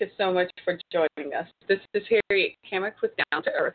you 0.00 0.06
so 0.16 0.32
much 0.32 0.50
for 0.64 0.78
joining 0.92 1.34
us. 1.34 1.46
This 1.68 1.78
is 1.94 2.02
Harriet 2.08 2.52
Kamek 2.70 2.92
with 3.02 3.12
Down 3.30 3.42
to 3.42 3.50
Earth, 3.50 3.74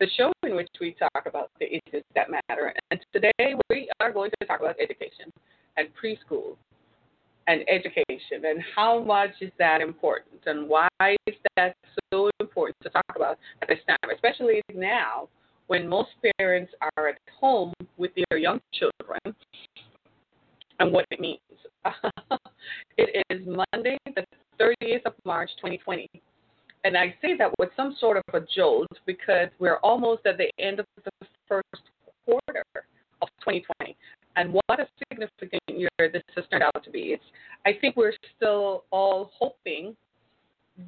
the 0.00 0.06
show 0.16 0.32
in 0.44 0.56
which 0.56 0.68
we 0.80 0.94
talk 0.94 1.26
about 1.26 1.50
the 1.58 1.66
issues 1.66 2.04
that 2.14 2.28
matter. 2.30 2.72
And 2.90 3.00
today 3.12 3.54
we 3.68 3.88
are 4.00 4.12
going 4.12 4.30
to 4.40 4.46
talk 4.46 4.60
about 4.60 4.76
education 4.80 5.32
and 5.76 5.88
preschool 6.00 6.56
and 7.46 7.62
education 7.68 8.44
and 8.44 8.62
how 8.74 9.02
much 9.02 9.30
is 9.40 9.50
that 9.58 9.80
important 9.80 10.40
and 10.46 10.68
why 10.68 10.88
is 11.26 11.34
that 11.56 11.74
so 12.12 12.30
important 12.40 12.76
to 12.82 12.90
talk 12.90 13.16
about 13.16 13.38
at 13.62 13.68
this 13.68 13.78
time, 13.86 14.10
especially 14.14 14.62
now 14.74 15.28
when 15.66 15.88
most 15.88 16.10
parents 16.38 16.72
are 16.96 17.08
at 17.08 17.18
home 17.38 17.72
with 17.96 18.10
their 18.14 18.38
young 18.38 18.60
children 18.72 19.34
and 20.80 20.92
what 20.92 21.04
it 21.10 21.20
means. 21.20 21.40
it 22.98 23.24
is 23.30 23.46
Monday, 23.46 23.98
the 24.14 24.24
30th 24.60 25.06
of 25.06 25.14
March, 25.24 25.50
2020. 25.56 26.08
And 26.84 26.96
I 26.96 27.14
say 27.20 27.36
that 27.36 27.50
with 27.58 27.70
some 27.76 27.96
sort 27.98 28.16
of 28.16 28.22
a 28.34 28.46
jolt 28.54 28.88
because 29.06 29.48
we're 29.58 29.78
almost 29.78 30.26
at 30.26 30.38
the 30.38 30.50
end 30.58 30.80
of 30.80 30.86
the 31.04 31.26
first 31.48 31.82
quarter 32.24 32.64
of 33.20 33.28
2020. 33.40 33.96
And 34.36 34.52
what 34.52 34.78
a 34.78 34.86
significant 35.10 35.62
year 35.68 35.88
this 35.98 36.22
has 36.36 36.44
turned 36.50 36.62
out 36.62 36.84
to 36.84 36.90
be. 36.90 37.12
It's, 37.12 37.24
I 37.66 37.72
think 37.80 37.96
we're 37.96 38.12
still 38.36 38.84
all 38.90 39.30
hoping 39.38 39.96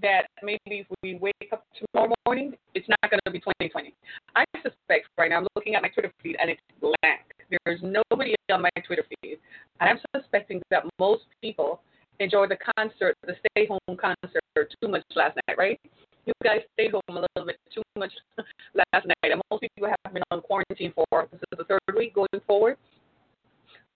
that 0.00 0.22
maybe 0.42 0.58
if 0.66 0.86
we 1.02 1.16
wake 1.16 1.50
up 1.52 1.64
tomorrow 1.76 2.14
morning, 2.26 2.54
it's 2.74 2.88
not 2.88 3.10
going 3.10 3.18
to 3.24 3.30
be 3.32 3.40
2020. 3.40 3.92
I 4.36 4.44
suspect 4.62 5.08
right 5.18 5.30
now, 5.30 5.38
I'm 5.38 5.46
looking 5.56 5.74
at 5.74 5.82
my 5.82 5.88
Twitter 5.88 6.12
feed 6.22 6.36
and 6.40 6.48
it's 6.48 6.60
blank. 6.80 7.29
There's 7.64 7.80
nobody 7.82 8.34
on 8.52 8.62
my 8.62 8.70
Twitter 8.86 9.04
feed. 9.22 9.38
I'm 9.80 9.98
suspecting 10.14 10.60
that 10.70 10.84
most 10.98 11.24
people 11.42 11.80
enjoyed 12.18 12.50
the 12.50 12.58
concert, 12.76 13.16
the 13.26 13.34
stay 13.52 13.66
home 13.66 13.96
concert, 13.96 14.42
too 14.80 14.88
much 14.88 15.02
last 15.16 15.36
night, 15.48 15.56
right? 15.58 15.80
You 16.26 16.32
guys 16.44 16.60
stayed 16.74 16.92
home 16.92 17.02
a 17.08 17.12
little 17.12 17.46
bit 17.46 17.58
too 17.74 17.82
much 17.96 18.12
last 18.74 19.06
night. 19.06 19.32
And 19.32 19.40
most 19.50 19.62
people 19.62 19.88
have 19.88 20.14
been 20.14 20.22
on 20.30 20.42
quarantine 20.42 20.92
for 20.94 21.28
this 21.32 21.40
is 21.52 21.58
the 21.58 21.64
third 21.64 21.96
week 21.96 22.14
going 22.14 22.28
forward. 22.46 22.76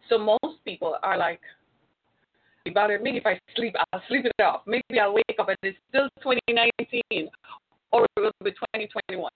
So 0.09 0.19
most 0.19 0.65
people 0.65 0.97
are 1.03 1.17
like, 1.17 1.41
about. 2.67 2.91
Maybe 3.03 3.19
if 3.19 3.27
I 3.27 3.39
sleep, 3.57 3.75
I'll 3.93 4.03
sleep 4.09 4.25
it 4.25 4.43
off. 4.43 4.63
Maybe 4.67 4.99
I'll 5.01 5.15
wake 5.15 5.37
up 5.39 5.49
and 5.49 5.57
it's 5.63 5.79
still 5.89 6.09
2019 6.23 7.29
or 7.93 8.05
it 8.05 8.21
will 8.21 8.33
be 8.43 8.51
2021. 8.51 9.31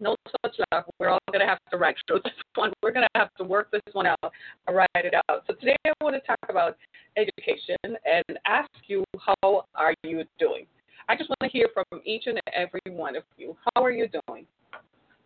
No 0.00 0.16
such 0.42 0.56
luck. 0.72 0.86
We're 0.98 1.08
all 1.08 1.18
going 1.30 1.40
to 1.40 1.46
have 1.46 1.58
to 1.70 1.78
write 1.78 1.96
through 2.06 2.20
this 2.24 2.32
one. 2.54 2.72
We're 2.82 2.92
going 2.92 3.06
to 3.14 3.18
have 3.18 3.32
to 3.38 3.44
work 3.44 3.70
this 3.70 3.82
one 3.92 4.06
out 4.06 4.32
write 4.68 4.88
it 4.94 5.14
out. 5.14 5.44
So 5.46 5.54
today 5.54 5.76
I 5.86 5.92
want 6.02 6.16
to 6.16 6.20
talk 6.26 6.38
about 6.48 6.76
education 7.16 7.76
and 7.84 8.38
ask 8.46 8.70
you, 8.86 9.04
how 9.18 9.64
are 9.74 9.94
you 10.02 10.24
doing? 10.38 10.66
I 11.08 11.16
just 11.16 11.28
want 11.28 11.38
to 11.42 11.48
hear 11.48 11.68
from 11.72 12.00
each 12.04 12.26
and 12.26 12.40
every 12.52 12.80
one 12.86 13.16
of 13.16 13.24
you. 13.36 13.56
How 13.74 13.84
are 13.84 13.90
you 13.90 14.08
doing? 14.26 14.46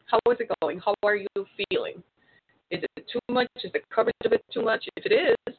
How 0.06 0.19
is 0.30 0.38
it 0.41 0.48
going? 0.60 0.80
How 0.80 0.94
are 1.05 1.16
you 1.16 1.28
feeling? 1.70 2.03
Is 2.70 2.82
it 2.82 3.06
too 3.10 3.20
much? 3.31 3.48
Is 3.62 3.72
the 3.72 3.81
coverage 3.94 4.14
of 4.25 4.32
it 4.32 4.44
too 4.53 4.62
much? 4.62 4.84
If 4.97 5.06
it 5.06 5.12
is, 5.12 5.54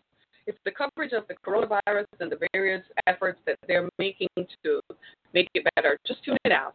if 0.46 0.56
the 0.66 0.72
coverage 0.72 1.14
of 1.14 1.24
the 1.28 1.36
coronavirus 1.46 2.06
and 2.20 2.32
the 2.32 2.40
various 2.54 2.84
efforts 3.08 3.40
that 3.46 3.58
they're 3.68 3.90
making 3.98 4.28
to 4.36 4.82
make 5.34 5.48
it 5.54 5.66
better, 5.76 5.98
just 6.08 6.24
tune 6.24 6.38
it 6.46 6.52
out. 6.52 6.74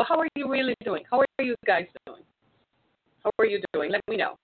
Well, 0.00 0.06
how 0.08 0.18
are 0.18 0.28
you 0.34 0.50
really 0.50 0.74
doing? 0.82 1.04
How 1.10 1.20
are 1.20 1.44
you 1.44 1.54
guys 1.66 1.84
doing? 2.06 2.22
How 3.22 3.30
are 3.38 3.44
you 3.44 3.60
doing? 3.74 3.90
Let 3.92 4.00
me 4.08 4.16
know. 4.16 4.38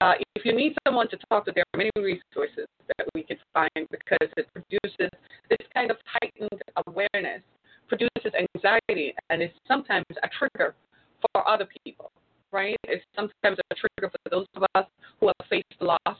Uh, 0.00 0.14
if 0.34 0.46
you 0.46 0.56
need 0.56 0.72
someone 0.86 1.06
to 1.10 1.18
talk 1.28 1.44
to, 1.44 1.52
there 1.54 1.64
are 1.74 1.76
many 1.76 1.90
resources 1.96 2.64
that 2.96 3.06
we 3.14 3.22
can 3.22 3.36
find 3.52 3.86
because 3.90 4.32
it 4.38 4.46
produces 4.54 5.10
this 5.50 5.58
kind 5.74 5.90
of 5.90 5.98
heightened 6.06 6.62
awareness, 6.86 7.42
produces 7.88 8.32
anxiety, 8.54 9.14
and 9.28 9.42
is 9.42 9.50
sometimes 9.68 10.06
a 10.22 10.28
trigger 10.38 10.74
for 11.20 11.46
other 11.46 11.68
people, 11.84 12.10
right? 12.50 12.78
It's 12.84 13.04
sometimes 13.14 13.58
a 13.70 13.74
trigger 13.74 14.10
for 14.10 14.30
those 14.30 14.46
of 14.56 14.62
us 14.74 14.86
who 15.20 15.26
have 15.26 15.48
faced 15.50 15.66
loss 15.78 16.16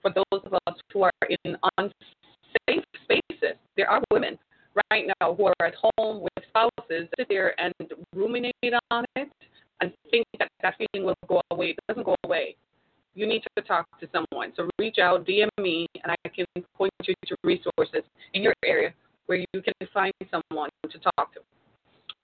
for 0.00 0.10
those 0.10 0.40
of 0.46 0.54
us 0.54 0.74
who 0.90 1.02
are 1.02 1.12
in 1.44 1.54
unsafe 1.76 2.84
spaces. 3.04 3.58
There 3.76 3.90
are 3.90 4.00
women 4.10 4.38
right 4.90 5.06
now 5.20 5.34
who 5.34 5.46
are 5.46 5.66
at 5.66 5.74
home 5.74 6.22
with 6.22 6.44
spouses 6.48 7.08
sit 7.18 7.28
there 7.28 7.58
and 7.60 7.72
ruminate 8.14 8.54
on 8.90 9.04
it 9.16 9.30
and 9.80 9.92
think 10.10 10.26
that 10.38 10.48
that 10.62 10.74
feeling 10.76 11.06
will 11.06 11.14
go 11.28 11.40
away. 11.50 11.70
It 11.70 11.78
doesn't 11.88 12.04
go 12.04 12.16
away. 12.24 12.56
You 13.14 13.26
need 13.26 13.42
to 13.56 13.62
talk 13.62 13.86
to 14.00 14.08
someone. 14.12 14.52
So 14.56 14.68
reach 14.78 14.98
out, 14.98 15.26
DM 15.26 15.48
me, 15.58 15.86
and 16.02 16.12
I 16.12 16.28
can 16.28 16.46
point 16.76 16.92
you 17.04 17.14
to 17.26 17.36
resources 17.42 18.02
in 18.34 18.42
your 18.42 18.54
area 18.64 18.92
where 19.26 19.38
you 19.38 19.62
can 19.62 19.74
find 19.92 20.12
someone 20.30 20.70
to 20.90 20.98
talk 20.98 21.34
to. 21.34 21.40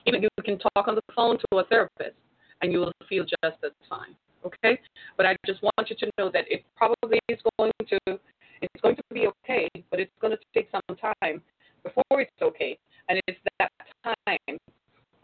Even 0.05 0.21
you 0.21 0.29
can 0.43 0.57
talk 0.57 0.87
on 0.87 0.95
the 0.95 1.01
phone 1.13 1.37
to 1.37 1.57
a 1.57 1.65
therapist, 1.65 2.15
and 2.61 2.71
you 2.71 2.79
will 2.79 2.93
feel 3.09 3.23
just 3.23 3.57
as 3.63 3.71
fine 3.89 4.15
okay? 4.47 4.79
But 5.15 5.25
I 5.25 5.35
just 5.45 5.61
want 5.61 5.89
you 5.89 5.95
to 5.97 6.09
know 6.17 6.31
that 6.31 6.45
it 6.49 6.63
probably 6.75 7.19
is 7.29 7.39
going 7.57 7.71
to 7.89 8.19
it's 8.59 8.81
going 8.81 8.95
to 8.95 9.03
be 9.13 9.27
okay, 9.27 9.69
but 9.91 9.99
it's 9.99 10.11
going 10.19 10.35
to 10.35 10.39
take 10.53 10.67
some 10.71 10.97
time 10.97 11.41
before 11.87 12.21
it's 12.21 12.31
okay, 12.41 12.77
and 13.09 13.19
it's 13.27 13.39
that 13.59 13.71
time 14.03 14.57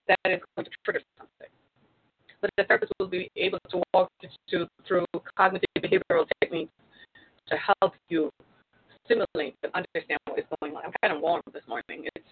that 0.08 0.18
is 0.26 0.40
going 0.56 0.66
to 0.66 0.72
trigger 0.84 1.02
something. 1.18 1.48
But 2.42 2.52
the 2.58 2.64
therapist 2.64 2.92
will 3.00 3.08
be 3.08 3.30
able 3.36 3.60
to 3.72 3.82
walk 3.94 4.10
you 4.22 4.68
through 4.88 5.06
cognitive 5.38 5.68
behavioral 5.80 6.26
techniques 6.42 6.72
to 7.48 7.56
help 7.58 7.94
you 8.10 8.30
stimulate 9.06 9.56
and 9.64 9.72
understand 9.74 10.20
what 10.28 10.40
is 10.40 10.46
going 10.60 10.76
on. 10.76 10.84
I'm 10.86 10.92
kind 11.02 11.16
of 11.16 11.22
warm 11.22 11.42
this 11.54 11.64
morning. 11.68 12.08
It's 12.16 12.26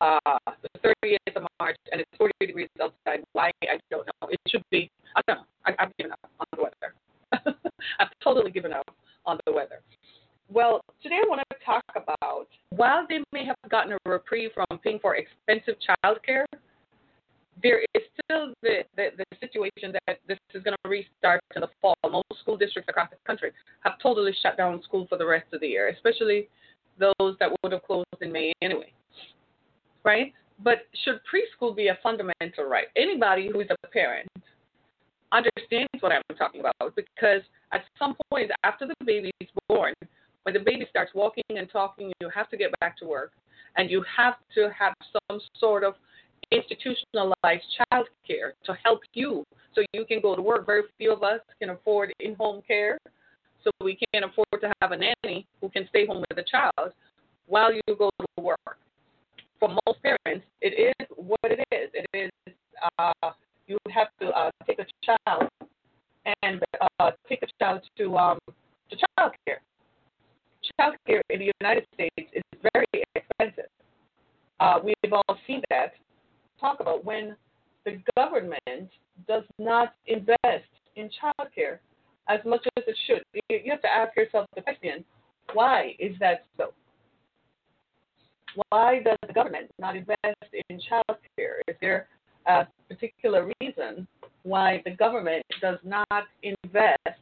uh, 0.00 0.18
the 0.62 0.94
30th 1.04 1.36
of 1.36 1.46
March, 1.60 1.76
and 1.90 2.00
it's 2.00 2.10
40 2.18 2.32
degrees 2.40 2.68
outside. 2.80 3.24
Why? 3.32 3.50
I 3.62 3.78
don't 3.90 4.06
know. 4.06 4.28
It 4.28 4.38
should 4.48 4.62
be, 4.70 4.90
I 5.16 5.20
don't 5.26 5.38
know. 5.38 5.44
I, 5.66 5.72
I've 5.78 5.96
given 5.96 6.12
up 6.12 6.30
on 6.40 6.46
the 6.56 6.62
weather. 6.62 7.64
I've 8.00 8.08
totally 8.22 8.50
given 8.50 8.72
up 8.72 8.90
on 9.26 9.38
the 9.46 9.52
weather. 9.52 9.80
Well, 10.52 10.82
today 11.02 11.16
I 11.16 11.28
want 11.28 11.40
to 11.50 11.56
talk 11.64 11.84
about 11.96 12.48
while 12.76 13.06
they 13.08 13.20
may 13.32 13.44
have 13.44 13.56
gotten 13.70 13.92
a 13.92 14.10
reprieve 14.10 14.50
from 14.54 14.66
paying 14.82 14.98
for 14.98 15.16
expensive 15.16 15.76
childcare, 15.80 16.44
there 17.62 17.80
is 17.94 18.02
still 18.24 18.52
the, 18.62 18.82
the, 18.96 19.08
the 19.16 19.24
situation 19.40 19.94
that 20.06 20.18
this 20.26 20.38
is 20.54 20.62
going 20.62 20.76
to 20.84 20.90
restart 20.90 21.40
in 21.54 21.60
the 21.60 21.68
fall. 21.80 21.94
Most 22.04 22.24
school 22.40 22.56
districts 22.56 22.88
across 22.88 23.10
the 23.10 23.16
country 23.26 23.52
have 23.84 23.91
totally 24.02 24.34
shut 24.42 24.56
down 24.56 24.82
school 24.82 25.06
for 25.08 25.18
the 25.18 25.26
rest 25.26 25.46
of 25.52 25.60
the 25.60 25.68
year, 25.68 25.88
especially 25.88 26.48
those 26.98 27.36
that 27.40 27.50
would 27.62 27.72
have 27.72 27.82
closed 27.84 28.06
in 28.20 28.32
May 28.32 28.52
anyway 28.62 28.92
right? 30.04 30.32
But 30.62 30.86
should 31.04 31.20
preschool 31.32 31.74
be 31.74 31.88
a 31.88 31.98
fundamental 32.02 32.64
right? 32.64 32.86
Anybody 32.96 33.50
who 33.52 33.60
is 33.60 33.68
a 33.70 33.88
parent 33.88 34.28
understands 35.32 35.88
what 36.00 36.12
I'm 36.12 36.36
talking 36.36 36.60
about 36.60 36.94
because 36.94 37.42
at 37.72 37.82
some 37.98 38.16
point 38.30 38.50
after 38.64 38.86
the 38.86 38.94
baby 39.04 39.30
is 39.40 39.48
born, 39.68 39.94
when 40.42 40.54
the 40.54 40.60
baby 40.60 40.86
starts 40.90 41.12
walking 41.14 41.44
and 41.50 41.70
talking, 41.70 42.12
you 42.20 42.28
have 42.34 42.48
to 42.50 42.56
get 42.56 42.70
back 42.80 42.96
to 42.98 43.06
work 43.06 43.32
and 43.76 43.90
you 43.90 44.04
have 44.16 44.34
to 44.54 44.68
have 44.78 44.92
some 45.28 45.40
sort 45.58 45.84
of 45.84 45.94
institutionalized 46.50 47.64
child 47.90 48.08
care 48.26 48.54
to 48.64 48.76
help 48.84 49.00
you 49.14 49.44
so 49.74 49.82
you 49.94 50.04
can 50.04 50.20
go 50.20 50.36
to 50.36 50.42
work. 50.42 50.66
Very 50.66 50.82
few 50.98 51.12
of 51.12 51.22
us 51.22 51.40
can 51.60 51.70
afford 51.70 52.12
in 52.20 52.34
home 52.34 52.60
care, 52.66 52.98
so 53.64 53.70
we 53.80 53.98
can't 54.12 54.24
afford 54.24 54.60
to 54.60 54.72
have 54.80 54.92
a 54.92 54.96
nanny 54.96 55.46
who 55.60 55.68
can 55.68 55.86
stay 55.88 56.06
home 56.06 56.24
with 56.28 56.36
the 56.36 56.44
child 56.44 56.92
while 57.46 57.72
you 57.72 57.82
go 57.98 58.10
to 58.18 58.42
work 58.42 58.78
for 59.62 59.68
most 59.86 60.02
parents, 60.02 60.44
it 60.60 60.92
is 61.00 61.06
what 61.14 61.38
it 61.44 61.60
is. 61.70 61.88
It 61.94 62.06
is 62.12 62.54
uh, 62.98 63.30
you 63.68 63.78
have 63.94 64.08
to 64.20 64.26
uh, 64.30 64.50
take 64.66 64.80
a 64.80 64.86
child 65.04 65.48
and 66.42 66.60
uh, 66.98 67.12
take 67.28 67.42
a 67.42 67.46
child 67.62 67.80
to 67.96 68.16
um, 68.16 68.38
to 68.90 68.96
child 68.96 69.32
care. 69.46 69.60
Child 70.80 70.96
care 71.06 71.22
in 71.30 71.38
the 71.38 71.52
United 71.60 71.86
States 71.94 72.28
is 72.32 72.42
very 72.74 73.04
expensive. 73.14 73.70
Uh, 74.58 74.80
we've 74.82 75.12
all 75.12 75.38
seen 75.46 75.62
that. 75.70 75.92
Talk 76.60 76.80
about 76.80 77.04
when 77.04 77.36
the 77.84 78.02
government 78.16 78.90
does 79.28 79.44
not 79.60 79.94
invest 80.08 80.66
in 80.96 81.08
child 81.20 81.50
care 81.54 81.80
as 82.28 82.40
much 82.44 82.66
as 82.76 82.84
it 82.86 82.96
should. 83.06 83.22
You 83.48 83.70
have 83.70 83.82
to 83.82 83.92
ask 83.92 84.16
yourself 84.16 84.46
the 84.54 84.62
question, 84.62 85.04
why 85.52 85.94
is 85.98 86.14
that 86.20 86.44
so? 86.56 86.72
why 88.68 89.00
does 89.04 89.16
the 89.26 89.32
government 89.32 89.70
not 89.78 89.96
invest 89.96 90.18
in 90.68 90.80
child 90.88 91.18
care? 91.36 91.60
Is 91.68 91.76
there 91.80 92.08
a 92.46 92.66
particular 92.88 93.50
reason 93.60 94.06
why 94.42 94.82
the 94.84 94.90
government 94.90 95.44
does 95.60 95.78
not 95.84 96.24
invest 96.42 97.20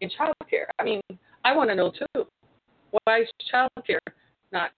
in 0.00 0.10
child 0.16 0.34
care? 0.48 0.68
I 0.78 0.84
mean, 0.84 1.00
I 1.44 1.54
want 1.54 1.70
to 1.70 1.76
know 1.76 1.90
too. 1.90 2.26
Why 3.04 3.20
is 3.22 3.28
child 3.50 3.70
care 3.86 4.00
not 4.52 4.70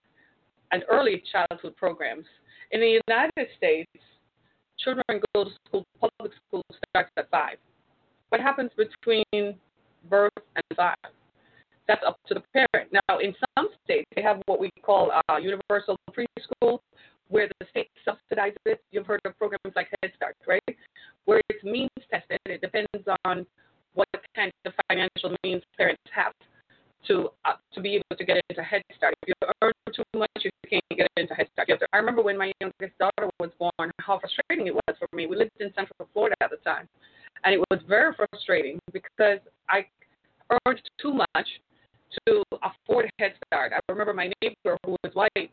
an 0.71 0.83
early 0.91 1.23
childhood 1.33 1.77
programs? 1.77 2.27
In 2.71 2.81
the 2.81 3.01
United 3.09 3.49
States, 3.57 3.91
children 4.79 5.21
go 5.35 5.45
to 5.45 5.51
school, 5.67 5.85
public 6.01 6.33
school 6.47 6.63
starts 6.91 7.11
at 7.17 7.31
five. 7.31 7.57
What 8.32 8.40
happens 8.40 8.70
between 8.79 9.58
birth 10.08 10.32
and 10.56 10.64
five? 10.75 10.96
That's 11.87 12.00
up 12.06 12.17
to 12.29 12.32
the 12.32 12.43
parent. 12.55 12.90
Now, 12.90 13.19
in 13.19 13.34
some 13.58 13.69
states, 13.84 14.06
they 14.17 14.23
have 14.23 14.40
what 14.46 14.58
we 14.58 14.70
call 14.81 15.12
uh, 15.29 15.37
universal 15.37 15.99
preschool, 16.17 16.79
where 17.29 17.50
the 17.61 17.67
state 17.69 17.90
subsidizes 18.08 18.56
it. 18.64 18.81
You've 18.90 19.05
heard 19.05 19.20
of 19.26 19.37
programs 19.37 19.76
like 19.76 19.88
Head 20.00 20.12
Start, 20.17 20.34
right? 20.49 20.62
Where 21.26 21.43
it's 21.50 21.62
means 21.62 21.90
tested. 22.11 22.38
It 22.46 22.62
depends 22.62 22.88
on 23.26 23.44
what 23.93 24.08
kind 24.34 24.50
of 24.64 24.73
financial 24.88 25.37
means 25.44 25.62
parents 25.76 26.00
have 26.14 26.32
to 27.08 27.29
uh, 27.44 27.55
to 27.75 27.82
be 27.82 27.96
able 27.96 28.17
to 28.17 28.25
get 28.25 28.40
into 28.49 28.62
Head 28.62 28.81
Start. 28.96 29.12
If 29.26 29.29
you 29.29 29.49
earn 29.62 29.73
too 29.94 30.05
much, 30.17 30.31
you 30.40 30.50
can't 30.70 30.82
get 30.96 31.08
into 31.19 31.34
Head 31.34 31.49
Start. 31.52 31.69
I 31.93 31.99
remember 31.99 32.23
when 32.23 32.38
my 32.38 32.50
youngest 32.62 32.99
daughter 32.99 33.29
was 33.38 33.50
born, 33.58 33.90
how 34.00 34.19
frustrating 34.19 34.69
it 34.69 34.75
was 34.75 34.96
for 34.99 35.14
me. 35.14 35.26
We 35.26 35.37
lived 35.37 35.50
in 35.61 35.69
Central 35.75 36.08
Florida 36.14 36.37
at 36.40 36.49
the 36.49 36.56
time, 36.58 36.88
and 37.44 37.55
it 37.55 37.61
was 37.71 37.81
very 37.89 38.15
frustrating 38.15 38.79
because 38.93 39.39
I 39.69 39.85
earned 40.67 40.81
too 41.00 41.15
much 41.15 41.49
to 42.29 42.43
afford 42.62 43.11
Head 43.19 43.35
Start. 43.47 43.73
I 43.73 43.81
remember 43.91 44.15
my 44.15 44.31
neighbor 44.43 44.77
who 44.85 44.97
was 45.03 45.15
white. 45.15 45.50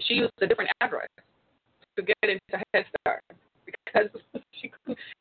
She 0.00 0.14
used 0.14 0.32
a 0.40 0.46
different 0.46 0.70
address 0.80 1.08
to 1.96 2.02
get 2.02 2.16
into 2.22 2.64
Head 2.72 2.84
Start 3.00 3.22
because 3.66 4.08
she 4.60 4.72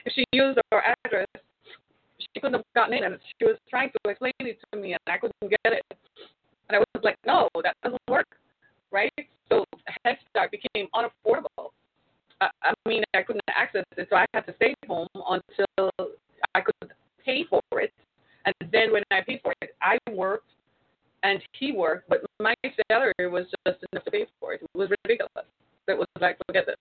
if 0.06 0.14
she 0.14 0.24
used 0.32 0.60
our 0.72 0.84
address, 1.06 1.28
she 2.20 2.40
couldn't 2.40 2.56
have 2.56 2.64
gotten 2.76 2.94
in, 2.98 3.04
and 3.04 3.20
she 3.40 3.46
was 3.46 3.58
trying 3.70 3.90
to 3.90 4.10
explain 4.10 4.34
it 4.40 4.60
to 4.74 4.80
me, 4.80 4.94
and 4.94 5.00
I 5.08 5.18
couldn't 5.18 5.36
get 5.42 5.74
it. 5.74 5.84
And 6.70 6.76
I 6.76 6.80
was 6.80 7.04
like, 7.04 7.16
no, 7.26 7.48
that 7.64 7.76
doesn't 7.84 8.02
work, 8.10 8.28
right? 8.92 9.12
So 9.50 9.66
Head 10.06 10.18
Start 10.30 10.52
became 10.52 10.88
unaffordable. 10.94 11.59
I, 12.42 12.50
I 12.64 12.74
mean, 12.88 13.04
I 13.14 13.22
couldn't 13.24 13.44
access 13.50 13.84
it, 13.98 14.08
so 14.10 14.16
I 14.16 14.26
had 14.34 14.46
to 14.48 14.56
stay 14.56 14.74
home 14.88 15.08
until 15.16 15.90
I 16.56 16.62
could 16.62 16.92
pay 17.24 17.46
for 17.50 17.62
it. 17.74 17.94
And 18.46 18.56
then 18.72 18.92
when 18.92 19.04
I 19.12 19.22
paid 19.22 19.42
for 19.44 19.54
it, 19.62 19.76
I 19.82 19.98
worked 20.12 20.50
and 21.24 21.42
he 21.54 21.72
worked, 21.72 22.10
but 22.10 22.20
my 22.40 22.56
salary 22.90 23.30
was 23.30 23.46
just 23.68 23.84
enough 23.92 24.06
to 24.06 24.12
pay 24.12 24.26
for 24.40 24.54
it. 24.54 24.62
It 24.62 24.78
was 24.78 24.90
ridiculous. 25.04 25.46
It 25.88 25.98
was 25.98 26.08
like, 26.22 26.38
forget 26.48 26.66
this, 26.66 26.76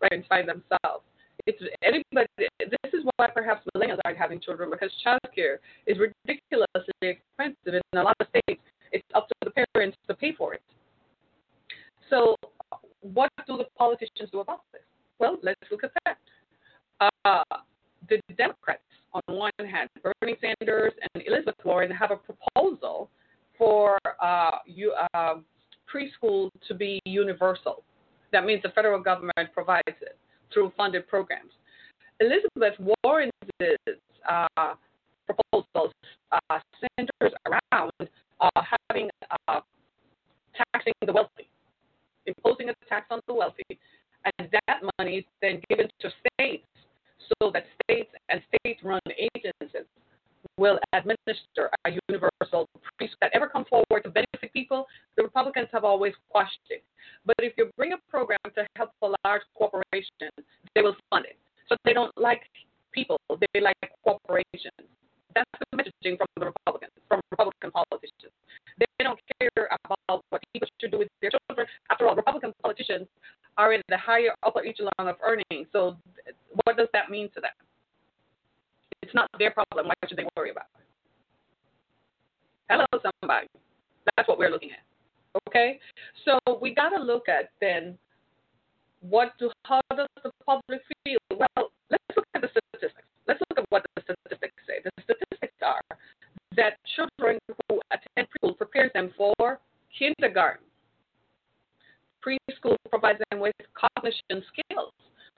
right? 0.00 0.12
And 0.12 0.24
find 0.26 0.48
themselves 0.48 1.04
it's 1.46 1.62
anybody. 1.82 2.26
This 2.38 2.92
is 2.92 3.04
why 3.16 3.28
perhaps 3.28 3.66
millennials 3.74 3.98
aren't 4.04 4.18
having 4.18 4.40
children 4.40 4.70
because 4.70 4.90
childcare 5.04 5.58
is 5.86 5.96
ridiculously 5.98 6.92
expensive 7.02 7.74
in 7.74 7.98
a 7.98 8.02
lot 8.02 8.16
of 8.20 8.26
states. 8.28 8.62
It's 8.92 9.06
up 9.14 9.28
to 9.28 9.34
the 9.44 9.66
parents 9.74 9.96
to 10.08 10.14
pay 10.14 10.34
for 10.34 10.54
it. 10.54 10.62
So, 12.10 12.36
what 13.14 13.30
do 13.46 13.56
the 13.56 13.66
politicians 13.76 14.30
do 14.32 14.40
about 14.40 14.62
this? 14.72 14.82
Well, 15.18 15.38
let's 15.42 15.60
look 15.70 15.84
at 15.84 15.90
that. 16.04 16.18
Uh, 17.24 17.42
the 18.08 18.20
Democrats, 18.36 18.82
on 19.12 19.22
one 19.28 19.50
hand, 19.58 19.88
Bernie 20.02 20.36
Sanders 20.40 20.92
and 21.14 21.22
Elizabeth 21.26 21.56
Warren, 21.64 21.90
have 21.90 22.10
a 22.10 22.16
proposal 22.16 23.10
for 23.58 23.98
uh, 24.22 24.50
you, 24.66 24.94
uh, 25.14 25.34
preschool 25.92 26.50
to 26.68 26.74
be 26.74 27.00
universal. 27.04 27.82
That 28.32 28.44
means 28.44 28.62
the 28.62 28.70
federal 28.70 29.00
government 29.00 29.52
provides 29.54 29.82
it 29.86 30.18
through 30.52 30.72
funded 30.76 31.08
programs. 31.08 31.52
Elizabeth 32.20 32.74
Warren's 33.04 33.32
uh, 34.28 34.74
proposals 35.26 35.92
uh, 36.32 36.58
centers 36.98 37.32
around 37.46 37.92
uh, 38.40 38.62
having 38.90 39.10
uh, 39.48 39.60
taxing 40.72 40.92
the 41.04 41.12
wealthy, 41.12 41.48
imposing 42.26 42.70
a 42.70 42.74
tax 42.88 43.06
on 43.10 43.20
the 43.28 43.34
wealthy, 43.34 43.78
and 44.38 44.48
that 44.50 44.80
money 44.98 45.18
is 45.18 45.24
then 45.42 45.60
given 45.68 45.88
to 46.00 46.10
states 46.34 46.64
so 47.40 47.50
that 47.52 47.64
states 47.82 48.10
and 48.28 48.40
state-run 48.48 49.00
agencies 49.18 49.86
will 50.58 50.78
administer 50.92 51.70
a 51.84 51.90
universal 52.08 52.66
preschool 53.00 53.18
that 53.20 53.30
ever 53.34 53.48
come 53.48 53.64
forward 53.64 54.02
to 54.04 54.10
benefit 54.10 54.52
people. 54.52 54.86
The 55.16 55.22
Republicans 55.22 55.68
have 55.72 55.84
always 55.84 56.14
quashed 56.30 56.58
it. 56.70 56.82
But 57.26 57.36
if 57.40 57.52
you 57.58 57.70
bring 57.76 57.92
a 57.92 57.98
program 58.10 58.38
to 58.54 58.66
help 58.76 58.90
a 59.02 59.12
large 59.24 59.42
corporation, 59.54 60.30
they 60.74 60.82
will 60.82 60.96
fund 61.10 61.26
it. 61.26 61.36
So 61.68 61.76
they 61.84 61.92
don't 61.92 62.12
like 62.16 62.42
people, 62.92 63.18
they 63.28 63.60
like 63.60 63.76
corporations. 64.04 64.86
That's 65.34 65.50
the 65.58 65.76
messaging 65.76 66.16
from 66.16 66.28
the 66.38 66.46
Republicans, 66.46 66.92
from 67.08 67.20
Republican 67.30 67.70
politicians. 67.70 68.32
They 68.78 69.04
don't 69.04 69.20
care 69.38 69.68
about 69.84 70.24
what 70.30 70.42
people 70.54 70.68
should 70.80 70.90
do 70.90 70.98
with 70.98 71.08
their 71.20 71.30
children. 71.30 71.66
After 71.90 72.08
all, 72.08 72.16
Republican 72.16 72.54
politicians 72.62 73.06
are 73.58 73.74
in 73.74 73.82
the 73.88 73.98
higher 73.98 74.32
upper 74.44 74.64
echelon 74.64 75.08
of 75.08 75.16
earnings. 75.22 75.68
So 75.72 75.96
what 76.64 76.76
does 76.78 76.88
that 76.94 77.10
mean 77.10 77.28
to 77.34 77.40
them? 77.40 77.50
It's 79.02 79.14
not 79.14 79.28
their 79.38 79.50
problem. 79.50 79.86
Why 79.86 79.94
should 80.08 80.18
they 80.18 80.26
worry 80.36 80.50
about 80.50 80.66
it? 80.78 80.84
Hello, 82.68 82.86
somebody. 83.22 83.46
That's 84.16 84.28
what 84.28 84.38
we're 84.38 84.50
looking 84.50 84.70
at. 84.70 84.82
Okay? 85.48 85.78
So 86.24 86.58
we 86.60 86.74
got 86.74 86.90
to 86.90 87.02
look 87.16 87.28
at 87.28 87.48
then 87.60 87.96
what 89.00 89.32
do 89.38 89.50
how 89.64 89.80
does 89.96 90.08
the 90.22 90.30
public 90.44 90.80
feel? 91.04 91.18
Well, 91.30 91.70
let's 91.90 92.04
look 92.16 92.26
at 92.34 92.42
the 92.42 92.48
statistics. 92.48 93.06
Let's 93.26 93.40
look 93.48 93.58
at 93.58 93.64
what 93.70 93.84
the 93.94 94.02
statistics 94.02 94.62
say. 94.66 94.80
The 94.84 94.90
statistics 95.02 95.54
are 95.64 95.80
that 96.56 96.74
children 96.94 97.38
who 97.48 97.80
attend 97.90 98.28
preschool 98.28 98.56
prepares 98.56 98.90
them 98.94 99.12
for 99.16 99.60
kindergarten. 99.96 100.64
Preschool 102.24 102.76
provides 102.90 103.20
them 103.30 103.40
with 103.40 103.54
cognition 103.74 104.42
skills, 104.52 104.92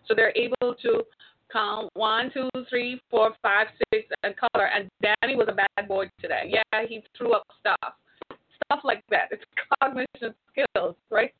so 0.06 0.14
they're 0.14 0.36
able 0.36 0.74
to 0.82 1.02
count 1.52 1.90
one, 1.94 2.30
two, 2.32 2.48
three, 2.68 3.00
four, 3.10 3.34
five, 3.42 3.66
six, 3.92 4.08
and 4.22 4.34
color. 4.36 4.66
And 4.66 4.88
Danny 5.02 5.36
was 5.36 5.48
a 5.50 5.54
bad 5.54 5.88
boy 5.88 6.08
today. 6.20 6.50
Yeah, 6.50 6.86
he 6.88 7.02
threw 7.16 7.34
up 7.34 7.42
stuff, 7.60 7.94
stuff 8.64 8.80
like 8.84 9.02
that. 9.10 9.28
It's 9.30 9.44
cognition 9.82 10.34
skills, 10.52 10.94
right? 11.10 11.32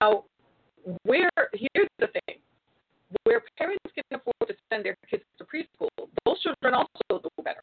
Now, 0.00 0.24
where 1.04 1.30
here's 1.52 1.88
the 1.98 2.08
thing: 2.08 2.38
where 3.24 3.42
parents 3.56 3.84
can 3.94 4.04
afford 4.12 4.48
to 4.48 4.54
send 4.70 4.84
their 4.84 4.96
kids 5.08 5.24
to 5.38 5.44
preschool, 5.44 5.88
those 6.24 6.40
children 6.42 6.74
also 6.74 7.22
do 7.22 7.42
better. 7.42 7.62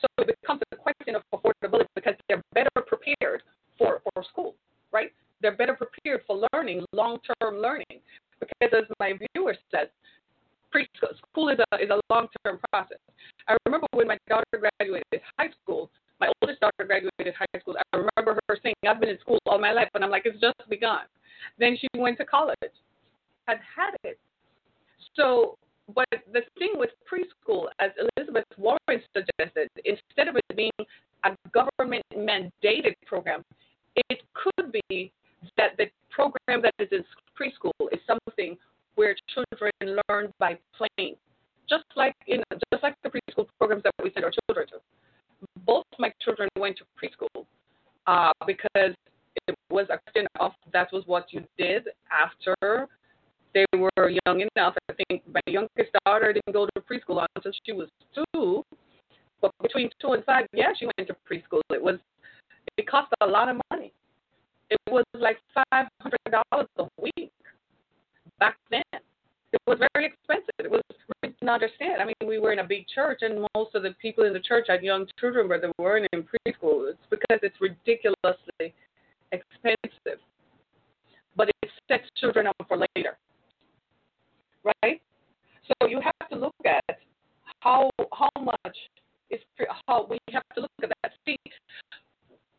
So 0.00 0.06
it 0.18 0.36
becomes 0.40 0.60
a 0.72 0.76
question 0.76 1.14
of 1.14 1.22
affordability 1.32 1.86
because 1.94 2.14
they're 2.28 2.42
better 2.54 2.70
prepared 2.86 3.42
for, 3.78 4.02
for 4.02 4.24
school, 4.24 4.54
right? 4.92 5.12
They're 5.40 5.56
better 5.56 5.74
prepared 5.74 6.22
for 6.26 6.46
learning, 6.52 6.84
long 6.92 7.18
term 7.40 7.58
learning. 7.58 8.00
Because 8.40 8.82
as 8.82 8.84
my 8.98 9.12
viewer 9.34 9.54
says, 9.70 9.88
preschool 10.74 11.16
school 11.30 11.48
is 11.50 11.58
a, 11.58 11.76
is 11.76 11.90
a 11.90 12.00
long 12.12 12.26
term 12.44 12.58
process. 12.70 12.98
I 13.48 13.56
remember 13.66 13.86
when 13.92 14.08
my 14.08 14.18
daughter 14.28 14.44
graduated 14.58 15.20
high 15.38 15.50
school, 15.62 15.90
my 16.20 16.30
oldest 16.40 16.60
daughter 16.60 16.84
graduated 16.86 17.34
high 17.38 17.60
school. 17.60 17.76
I 17.92 17.96
remember 17.96 18.38
her 18.48 18.58
saying, 18.62 18.74
I've 18.86 19.00
been 19.00 19.10
in 19.10 19.20
school 19.20 19.38
all 19.46 19.58
my 19.58 19.72
life, 19.72 19.88
and 19.94 20.02
I'm 20.04 20.10
like, 20.10 20.22
it's 20.24 20.40
just 20.40 20.54
begun. 20.68 21.06
Then 21.62 21.78
she 21.80 21.86
went 21.96 22.18
to 22.18 22.24
college, 22.24 22.74
had 23.46 23.58
had 23.76 23.94
it, 24.02 24.18
so, 25.16 25.58
but 25.94 26.06
the 26.32 26.40
thing 26.58 26.72
with 26.74 26.90
preschool, 27.06 27.66
as 27.78 27.92
Elizabeth 28.16 28.44
Warren 28.58 29.00
suggested, 29.14 29.68
instead 29.84 30.26
of 30.26 30.34
it 30.34 30.56
being 30.56 30.72
a 31.24 31.36
government 31.52 32.02
mandated 32.16 32.94
program, 33.06 33.44
it 34.08 34.22
could 34.34 34.72
be 34.90 35.12
that 35.56 35.76
the 35.78 35.86
program 36.10 36.62
that 36.62 36.72
is 36.80 36.88
in 36.90 37.04
preschool 37.38 37.92
is 37.92 38.00
something 38.08 38.56
where 38.96 39.14
children 39.32 39.70
learn 40.08 40.32
by 40.40 40.58
playing, 40.76 41.14
just 41.68 41.84
like 41.94 42.16
in 42.26 42.42
just 42.72 42.82
like 42.82 42.96
the 43.04 43.08
preschool 43.08 43.46
programs 43.58 43.84
that 43.84 43.92
we 44.02 44.10
send 44.12 44.24
our 44.24 44.32
children 44.48 44.66
to. 44.66 44.80
Both 45.64 45.84
my 46.00 46.12
children 46.22 46.48
went 46.58 46.78
to 46.78 46.84
preschool 46.98 47.46
uh, 48.08 48.32
because 48.48 48.94
it 49.48 49.54
was 49.70 49.86
a 49.90 49.98
question 49.98 50.26
of 50.40 50.52
that 50.72 50.88
was 50.92 51.04
what 51.06 51.32
you 51.32 51.44
did 51.58 51.88
after 52.10 52.88
they 53.54 53.64
were 53.76 54.01
young 54.26 54.40
enough. 54.40 54.74
I 54.88 54.94
think 55.08 55.22
my 55.32 55.40
youngest 55.46 55.90
daughter 56.04 56.32
didn't 56.32 56.52
go 56.52 56.66
to 56.66 56.80
preschool 56.80 57.24
until 57.36 57.52
she 57.64 57.72
was 57.72 57.88
two, 58.14 58.64
but 59.40 59.50
between 59.62 59.90
two 60.00 60.12
and 60.12 60.24
five, 60.24 60.46
yeah, 60.52 60.72
she 60.78 60.86
went 60.86 61.08
to 61.08 61.16
preschool. 61.28 61.60
It 61.70 61.82
was 61.82 61.98
it 62.76 62.88
cost 62.88 63.12
a 63.20 63.26
lot 63.26 63.48
of 63.48 63.60
money. 63.70 63.92
It 64.70 64.78
was 64.90 65.04
like 65.14 65.38
five 65.54 65.86
hundred 66.00 66.18
dollars 66.30 66.68
a 66.78 66.86
week 67.00 67.32
back 68.38 68.56
then. 68.70 68.82
It 68.92 69.60
was 69.66 69.78
very 69.92 70.06
expensive. 70.06 70.48
It 70.58 70.70
was 70.70 70.80
we 71.22 71.28
didn't 71.28 71.48
understand. 71.48 72.00
I 72.00 72.06
mean, 72.06 72.14
we 72.26 72.38
were 72.38 72.52
in 72.52 72.60
a 72.60 72.64
big 72.64 72.86
church, 72.88 73.18
and 73.22 73.46
most 73.54 73.74
of 73.74 73.82
the 73.82 73.94
people 74.00 74.24
in 74.24 74.32
the 74.32 74.40
church 74.40 74.66
had 74.68 74.82
young 74.82 75.06
children, 75.20 75.48
but 75.48 75.60
they 75.60 75.70
weren't 75.78 76.08
in 76.12 76.22
preschool. 76.22 76.88
It's 76.90 76.98
because 77.10 77.38
it's 77.42 77.60
ridiculously 77.60 78.74
expensive. 79.32 80.20
But 81.36 81.48
it 81.48 81.70
sets 81.88 82.04
children 82.16 82.46
up 82.46 82.56
for 82.68 82.76
later, 82.76 83.18
right? 84.64 85.00
So 85.66 85.88
you 85.88 86.00
have 86.00 86.28
to 86.30 86.36
look 86.36 86.54
at 86.66 86.98
how 87.60 87.90
how 88.12 88.30
much 88.40 88.76
is 89.30 89.40
how 89.88 90.06
we 90.08 90.18
have 90.32 90.42
to 90.54 90.62
look 90.62 90.70
at 90.82 90.90
that. 91.02 91.12
See, 91.26 91.36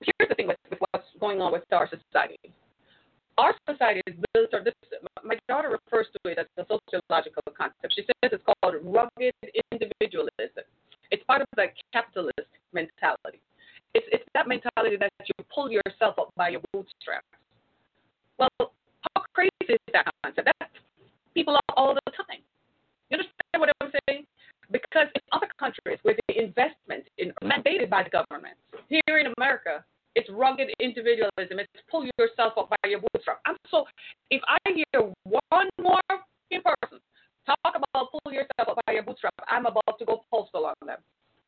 here's 0.02 0.30
the 0.30 0.36
thing 0.36 0.48
with, 0.48 0.58
with 0.70 0.80
what's 0.92 1.08
going 1.20 1.42
on 1.42 1.52
with 1.52 1.64
our 1.72 1.90
society. 1.90 2.38
Our 3.38 3.54
society 3.68 4.02
is 4.06 4.16
built, 4.34 4.50
or 4.54 4.64
this, 4.64 4.74
my 5.24 5.36
daughter 5.48 5.70
refers 5.70 6.08
to 6.14 6.30
it 6.30 6.38
as 6.38 6.46
a 6.58 6.66
sociological 6.70 7.42
concept. 7.58 7.94
She 7.96 8.04
says 8.04 8.32
it's 8.32 8.44
called 8.46 8.76
rugged 8.84 9.34
individualism. 9.72 10.66
It's 11.10 11.24
part 11.26 11.42
of 11.42 11.48
the 11.56 11.68
capitalist 11.92 12.52
mentality. 12.74 13.42
It's, 13.96 14.06
it's 14.12 14.24
that 14.34 14.48
mentality 14.48 14.98
that 14.98 15.12
you 15.26 15.46
pull 15.54 15.70
yourself 15.72 16.16
up 16.20 16.30
by 16.36 16.50
your 16.50 16.62
bootstraps. 16.74 17.26
Well, 18.38 18.50
how 18.60 19.24
crazy 19.34 19.50
is 19.70 19.80
that 19.94 20.06
concept? 20.24 20.50
That's 20.60 20.74
people 21.34 21.56
are 21.56 21.76
all 21.76 21.94
the 21.94 22.12
time. 22.12 22.42
You 23.10 23.18
understand 23.18 23.58
what 23.58 23.70
I'm 23.82 23.92
saying? 24.08 24.26
Because 24.72 25.08
in 25.14 25.22
other 25.32 25.50
countries 25.60 26.00
where 26.04 26.16
the 26.28 26.42
investment 26.42 27.06
is 27.18 27.32
mandated 27.44 27.90
by 27.90 28.04
the 28.04 28.10
government, 28.10 28.56
here 28.90 29.18
in 29.20 29.34
America, 29.38 29.84
it's 30.16 30.30
rugged 30.30 30.70
individualism. 30.80 31.60
It's 31.60 31.70
pull 31.90 32.06
yourself 32.18 32.54
up 32.58 32.70
by 32.70 32.90
your 32.90 33.02
bootstrap. 33.02 33.42
I'm 33.46 33.58
so 33.70 33.86
if 34.30 34.42
I 34.48 34.58
hear 34.72 35.12
one 35.24 35.70
more 35.82 36.00
person 36.10 37.00
talk 37.46 37.76
about 37.76 38.12
pull 38.12 38.32
yourself 38.32 38.78
up 38.78 38.80
by 38.86 38.94
your 38.94 39.04
bootstrap, 39.04 39.34
I'm 39.50 39.66
about 39.66 39.98
to 40.00 40.06
go 40.06 40.24
postal 40.32 40.66
on 40.66 40.76
them. 40.86 41.00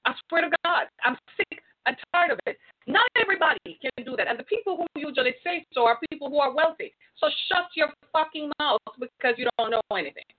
I 0.06 0.14
swear 0.30 0.42
to 0.42 0.52
God, 0.64 0.86
I'm 1.04 1.18
sick 1.38 1.62
and 1.86 1.96
tired 2.14 2.32
of 2.32 2.40
it. 2.46 2.58
Not 2.88 3.06
everybody 3.22 3.60
can 3.66 4.06
do 4.06 4.16
that, 4.18 4.28
and 4.28 4.38
the 4.38 4.44
people 4.44 4.78
who 4.78 4.86
usually 5.00 5.34
say 5.44 5.66
so 5.74 5.86
are 5.86 5.98
people 6.10 6.30
who 6.30 6.40
are 6.40 6.54
wealthy. 6.54 6.94
So 7.18 7.28
shut 7.50 7.70
your 7.76 7.90
fucking 8.14 8.52
mouth 8.60 8.82
because 9.00 9.36
you 9.38 9.48
don't 9.70 9.84
know 9.90 9.98
anything. 9.98 10.35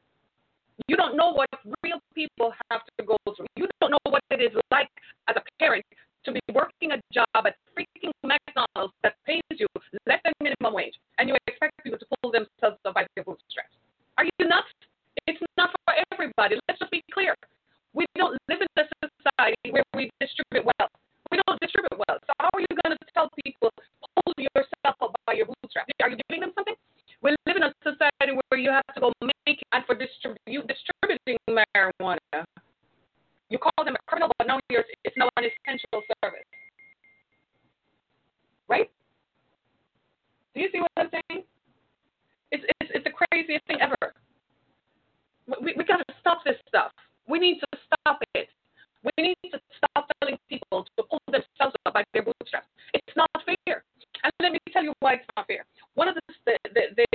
Tell 54.76 54.84
you 54.84 54.92
why 55.00 55.14
it's 55.14 55.24
not 55.36 55.46
fair. 55.46 55.64
One 55.94 56.08
of 56.08 56.14
the, 56.14 56.20
the, 56.44 56.56
the, 56.74 57.06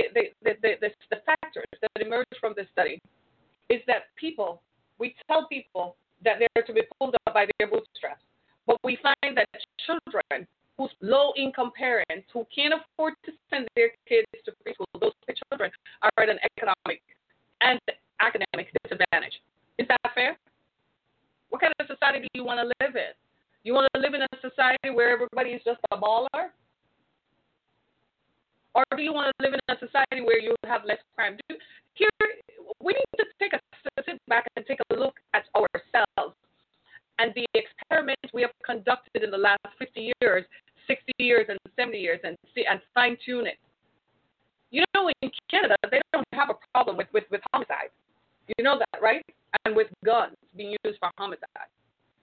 the, 0.42 0.56
the, 0.60 0.90
the, 1.10 1.16
factors 1.24 1.64
that 1.80 2.04
emerged 2.04 2.34
from 2.40 2.54
this 2.56 2.66
study 2.72 3.00
is 3.70 3.80
that 3.86 4.10
people, 4.16 4.60
we 4.98 5.14
tell 5.30 5.46
people 5.46 5.94
that 6.24 6.38
they're 6.38 6.64
to 6.64 6.72
be 6.72 6.82
pulled 6.98 7.14
up 7.26 7.34
by 7.34 7.46
their 7.58 7.68
bootstraps. 7.68 8.22
But 8.66 8.78
we 8.84 8.98
find 9.02 9.36
that 9.36 9.46
children 9.86 10.46
whose 10.78 10.90
low 11.00 11.32
income 11.36 11.72
parents 11.76 12.26
who 12.32 12.46
can't 12.54 12.74
afford 12.74 13.14
to 13.26 13.32
send 13.50 13.68
their 13.76 13.90
kids 14.08 14.26
to 14.44 14.52
preschool, 14.62 14.86
those 15.00 15.12
children 15.50 15.70
are 16.02 16.10
at 16.22 16.28
an 16.28 16.38
economic 16.56 17.02
and 17.60 17.80
academic 18.20 18.72
disadvantage. 18.82 19.40
Is 19.78 19.86
that 19.88 20.14
fair? 20.14 20.36
What 21.50 21.60
kind 21.60 21.72
of 21.78 21.86
society 21.86 22.20
do 22.20 22.28
you 22.34 22.44
want 22.44 22.60
to 22.60 22.66
live 22.84 22.96
in? 22.96 23.12
You 23.64 23.74
want 23.74 23.88
to 23.94 24.00
live 24.00 24.14
in 24.14 24.22
a 24.22 24.28
society 24.40 24.90
where 24.94 25.10
everybody 25.10 25.50
is 25.50 25.62
just 25.64 25.78
a 25.92 25.96
baller? 25.96 26.50
Or 28.74 28.84
do 28.96 29.02
you 29.02 29.12
want 29.12 29.32
to 29.36 29.44
live 29.44 29.54
in 29.54 29.60
a 29.68 29.78
society 29.78 30.24
where 30.24 30.40
you 30.40 30.54
have 30.64 30.82
less 30.86 30.98
crime? 31.14 31.36
Do, 31.48 31.56
here, 31.94 32.08
we 32.80 32.94
need 32.94 33.16
to 33.18 33.26
take 33.38 33.52
a 33.52 33.60
sit 34.08 34.18
back 34.28 34.46
and 34.56 34.64
take 34.66 34.78
a 34.90 34.94
look 34.94 35.14
at 35.34 35.44
ourselves 35.54 36.34
and 37.18 37.32
the 37.34 37.46
experiments 37.54 38.32
we 38.32 38.42
have 38.42 38.50
conducted 38.64 39.22
in 39.22 39.30
the 39.30 39.38
last 39.38 39.60
50 39.78 40.12
years, 40.20 40.44
60 40.88 41.12
years, 41.18 41.46
and 41.48 41.58
70 41.76 41.98
years, 41.98 42.20
and 42.24 42.36
see 42.54 42.64
and 42.68 42.80
fine 42.94 43.16
tune 43.24 43.46
it. 43.46 43.58
You 44.70 44.84
know, 44.94 45.10
in 45.20 45.30
Canada, 45.50 45.76
they 45.90 46.00
don't 46.12 46.26
have 46.32 46.48
a 46.50 46.56
problem 46.72 46.96
with, 46.96 47.06
with, 47.12 47.24
with 47.30 47.42
homicide. 47.52 47.92
You 48.56 48.64
know 48.64 48.78
that, 48.78 49.00
right? 49.02 49.22
And 49.64 49.76
with 49.76 49.88
guns 50.04 50.34
being 50.56 50.74
used 50.82 50.98
for 50.98 51.10
homicide. 51.18 51.70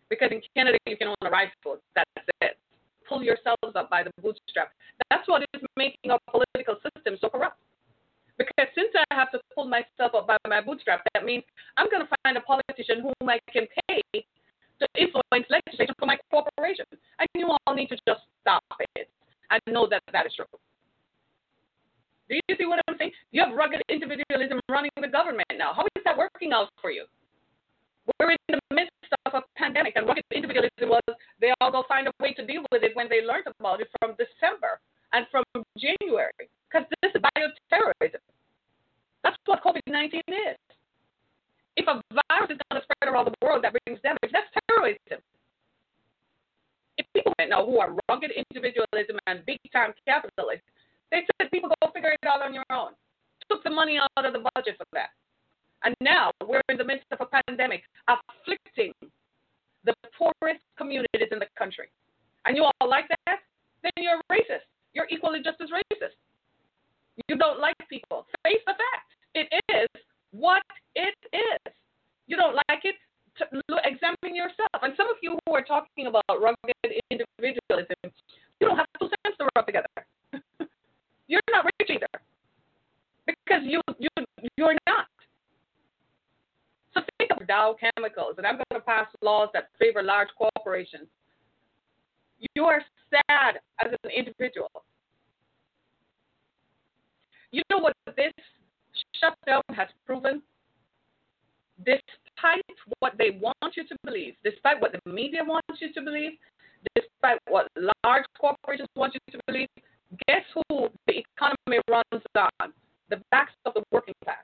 Because 0.10 0.32
in 0.32 0.42
Canada, 0.56 0.78
you 0.88 0.98
can 0.98 1.08
own 1.08 1.22
a 1.22 1.30
rifle. 1.30 1.78
That's 1.96 2.10
it. 2.42 2.58
Pull 3.08 3.24
yourselves 3.24 3.76
up 3.76 3.90
by 3.90 4.04
the 4.04 4.12
bootstrap. 4.22 4.72
That's 5.10 5.28
what 5.28 5.44
is 5.54 5.62
making 5.78 6.12
our 6.12 6.20
political 6.30 6.76
system 6.82 7.18
so 7.22 7.30
corrupt. 7.30 7.58
Because 8.38 8.68
since 8.74 8.90
I 8.96 9.16
have 9.16 9.32
to 9.32 9.40
pull 9.54 9.68
myself 9.68 10.16
up 10.16 10.28
by 10.28 10.38
my 10.48 10.62
bootstrap, 10.62 11.04
that 11.14 11.26
means 11.26 11.44
I'm 11.78 11.90
going 11.90 12.02
to 12.02 12.10
find 12.24 12.38
a 12.38 12.42
politician 12.42 13.02
whom 13.02 13.30
I 13.30 13.40
can 13.52 13.68
pay 13.88 14.02
to 14.80 14.88
influence 14.96 15.46
legislation 15.80 15.96
for 16.00 16.06
my 16.06 16.18
corporation. 16.32 16.86
And 17.20 17.28
you 17.36 17.50
all 17.50 17.76
need 17.76 17.88
to 17.88 17.98
just 18.08 18.22
stop 18.42 18.64
it 18.96 19.10
and 19.52 19.62
know 19.68 19.88
that 19.90 20.04
that 20.12 20.26
is 20.26 20.34
true. 20.36 20.46
Do 22.30 22.36
you 22.36 22.56
see 22.58 22.66
what 22.66 22.80
I'm 22.88 22.96
saying? 22.98 23.12
You 23.32 23.44
have 23.44 23.56
rugged 23.56 23.82
individualism 23.90 24.60
running 24.70 24.92
the 25.02 25.08
government 25.08 25.49
because 83.60 83.72
you 83.72 83.82
you 84.00 84.26
you're 84.58 84.76
not. 84.88 85.06
So 86.94 87.02
think 87.18 87.32
of 87.40 87.48
Dow 87.48 87.76
Chemicals, 87.80 88.36
and 88.38 88.48
I'm 88.48 88.56
going 88.56 88.66
to 88.74 88.80
pass 88.80 89.08
laws 89.22 89.50
that 89.54 89.70
favor 89.80 90.02
large 90.02 90.30
corporations. 90.38 91.08
You 92.56 92.66
are 92.66 92.82
sad 93.12 93.60
as 93.84 93.92
an 94.04 94.12
individual. 94.12 94.72
You 97.52 97.62
know 97.70 97.80
what 97.80 97.94
this 98.16 98.34
shutdown 99.20 99.62
has 99.72 99.88
proven? 100.06 100.42
Despite 101.86 102.66
what 103.00 103.14
they 103.18 103.32
want 103.32 103.76
you 103.76 103.88
to 103.88 103.96
believe, 104.04 104.34
despite 104.44 104.82
what 104.82 104.92
the 104.92 105.12
media 105.12 105.42
wants 105.46 105.82
you 105.82 105.94
to 105.94 106.02
believe, 106.02 106.32
despite 106.96 107.40
what 107.48 107.68
large 108.06 108.26
corporations 108.40 108.90
want 108.96 109.14
you 109.14 109.34
to 109.34 109.40
believe, 109.48 109.68
guess 110.28 110.44
who 110.54 110.90
the 111.08 111.24
economy 111.38 111.82
runs 111.90 112.24
on? 112.36 112.74
The 113.10 113.22
backs 113.32 113.54
of 113.66 113.74
the 113.74 113.84
working 113.92 114.14
class. 114.24 114.38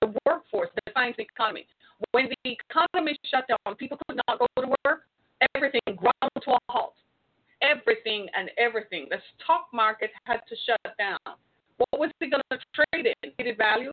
The 0.00 0.14
workforce 0.26 0.70
defines 0.86 1.16
the 1.16 1.22
economy. 1.22 1.66
When 2.12 2.28
the 2.28 2.56
economy 2.58 3.16
shut 3.30 3.46
down, 3.48 3.74
people 3.76 3.98
could 4.06 4.20
not 4.28 4.38
go 4.38 4.46
to 4.62 4.68
work, 4.84 5.02
everything 5.54 5.80
ground 5.86 6.32
to 6.42 6.50
a 6.52 6.58
halt. 6.68 6.94
Everything 7.62 8.28
and 8.36 8.50
everything. 8.58 9.06
The 9.10 9.16
stock 9.34 9.68
market 9.72 10.10
had 10.24 10.40
to 10.48 10.56
shut 10.66 10.96
down. 10.98 11.18
What 11.78 12.00
was 12.00 12.10
it 12.20 12.30
going 12.30 12.42
to 12.52 12.58
trade 12.74 13.06
in? 13.06 13.30
Traded 13.36 13.56
values? 13.56 13.92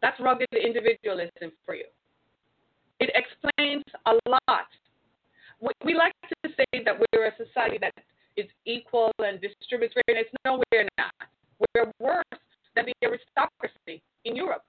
That's 0.00 0.18
rugged 0.20 0.48
individualism 0.52 1.52
for 1.64 1.74
you. 1.74 1.84
It 3.00 3.10
explains 3.14 3.84
a 4.06 4.14
lot. 4.28 4.66
We 5.84 5.94
like 5.94 6.12
to 6.44 6.50
say 6.56 6.82
that 6.84 6.94
we're 6.98 7.26
a 7.26 7.32
society 7.36 7.78
that 7.80 7.92
is 8.36 8.46
equal 8.64 9.10
and 9.18 9.40
distributes 9.40 9.94
fairness. 10.06 10.26
No, 10.44 10.62
we're 10.72 10.88
not. 10.98 11.12
We're 11.74 11.90
worse 11.98 12.40
than 12.74 12.86
the 12.86 13.06
aristocracy 13.06 14.02
in 14.24 14.36
Europe. 14.36 14.64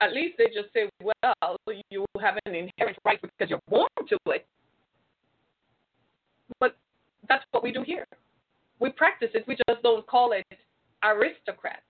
At 0.00 0.12
least 0.12 0.36
they 0.38 0.46
just 0.46 0.72
say, 0.72 0.88
well, 1.02 1.56
you 1.90 2.04
have 2.20 2.36
an 2.46 2.54
inherent 2.54 2.98
right 3.04 3.20
because 3.20 3.50
you're 3.50 3.60
born 3.68 3.88
to 4.08 4.18
it. 4.26 4.46
But 6.60 6.76
that's 7.28 7.44
what 7.50 7.62
we 7.62 7.72
do 7.72 7.82
here. 7.82 8.06
We 8.80 8.90
practice 8.90 9.30
it, 9.34 9.44
we 9.48 9.56
just 9.68 9.82
don't 9.82 10.06
call 10.06 10.32
it 10.32 10.46
aristocrats 11.02 11.82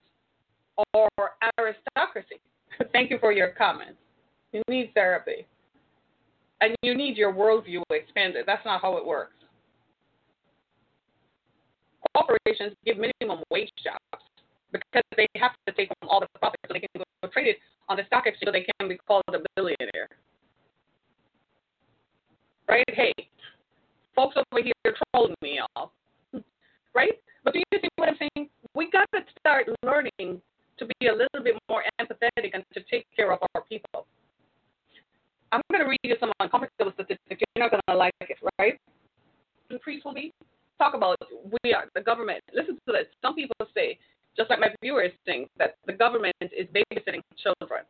or 0.95 1.09
aristocracy. 1.59 2.41
Thank 2.93 3.11
you 3.11 3.19
for 3.19 3.33
your 3.33 3.49
comments. 3.49 3.99
You 4.53 4.63
need 4.69 4.93
therapy. 4.95 5.47
And 6.61 6.75
you 6.83 6.97
need 6.97 7.17
your 7.17 7.33
worldview 7.33 7.83
expanded. 7.91 8.45
That's 8.47 8.65
not 8.65 8.81
how 8.81 8.97
it 8.97 9.05
works. 9.05 9.35
Corporations 12.19 12.75
give 12.85 12.97
minimum 12.99 13.45
wage 13.51 13.71
jobs 13.83 14.25
because 14.73 15.03
they 15.17 15.27
have 15.37 15.53
to 15.67 15.73
take 15.73 15.89
home 15.89 16.11
all 16.11 16.21
the 16.21 16.27
profits 16.39 16.63
so 16.67 16.75
they 16.75 16.81
can 16.81 16.89
go 17.23 17.29
trade 17.29 17.47
it 17.47 17.59
on 17.89 17.97
the 17.97 18.05
stock 18.07 18.27
exchange 18.27 18.49
so 18.49 18.53
they 18.53 18.67
can 18.79 18.89
be 18.89 18.99
called 19.07 19.23
a 19.29 19.39
billionaire. 19.55 20.09
Right? 22.69 22.85
Hey, 22.89 23.13
folks 24.17 24.37
over 24.37 24.63
here 24.63 24.75
trolling 25.15 25.35
me, 25.43 25.61
y'all. 25.61 25.93
Right? 26.95 27.13
But 27.45 27.53
do 27.53 27.61
you 27.61 27.79
see 27.81 27.89
what 27.97 28.09
I'm 28.09 28.17
saying? 28.19 28.49
We 28.75 28.91
got 28.91 29.07
to 29.15 29.21
start 29.39 29.67
learning 29.85 30.41
to 30.79 30.87
be 30.99 31.07
a 31.07 31.13
little 31.13 31.45
bit 31.45 31.55
more 31.69 31.85
empathetic 32.01 32.51
and 32.55 32.65
to 32.75 32.81
take 32.91 33.07
care 33.15 33.33
of 33.33 33.39
our 33.55 33.63
people. 33.63 34.07
I'm 35.53 35.61
going 35.71 35.85
to 35.85 35.89
read 35.89 36.01
you 36.03 36.17
some 36.19 36.33
uncomfortable 36.41 36.93
statistics. 36.95 37.41
You're 37.55 37.65
not 37.65 37.71
going 37.71 37.83
to 37.89 37.97
like 37.97 38.15
it, 38.21 38.39
right? 38.59 38.79
Increase 39.71 40.05
will 40.05 40.15
be 40.15 40.33
talk 40.79 40.95
about 40.95 41.19
we 41.63 41.75
are 41.75 41.85
the 41.95 42.01
government. 42.01 42.43
Listen 42.55 42.79
to 42.87 42.93
this. 42.93 43.07
Some 43.23 43.35
people 43.35 43.57
say, 43.75 43.99
just 44.37 44.51
like 44.51 44.61
my 44.61 44.75
viewers 44.81 45.13
think, 45.27 45.51
that 45.59 45.77
the 45.87 45.93
government 45.93 46.35
is 46.41 46.67
babysitting 46.69 47.21
children. 47.43 47.83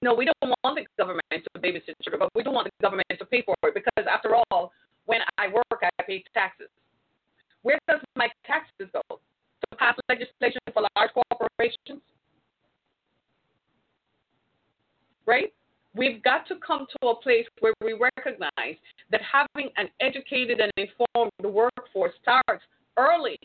No, 0.00 0.14
we 0.14 0.24
don't 0.24 0.54
want 0.64 0.78
the 0.78 0.86
government 0.98 1.22
to 1.30 1.60
babysit 1.60 1.94
children, 2.02 2.20
but 2.20 2.30
we 2.34 2.42
don't 2.42 2.54
want 2.54 2.66
the 2.66 2.82
government 2.82 3.06
to 3.18 3.26
pay 3.26 3.42
for 3.42 3.54
it 3.64 3.74
because, 3.74 4.06
after 4.10 4.34
all, 4.34 4.72
when 5.06 5.20
I 5.38 5.48
work, 5.48 5.82
I 5.82 5.90
pay 6.06 6.24
taxes. 6.32 6.68
Where 7.62 7.78
does 7.88 8.00
my 8.16 8.28
taxes 8.46 8.88
go? 8.92 9.02
To 9.08 9.76
pass 9.76 9.94
legislation 10.08 10.60
for 10.72 10.86
large 10.96 11.10
corporations? 11.12 12.02
Right? 15.26 15.52
We've 15.94 16.22
got 16.22 16.46
to 16.48 16.54
come 16.66 16.86
to 17.00 17.08
a 17.08 17.16
place 17.16 17.46
where 17.60 17.74
we 17.82 17.92
recognize 17.92 18.76
that 19.10 19.20
having 19.20 19.70
an 19.76 19.88
educated 20.00 20.60
and 20.60 20.72
informed 20.76 21.30
workforce 21.42 22.14
starts 22.22 22.64
early. 22.96 23.38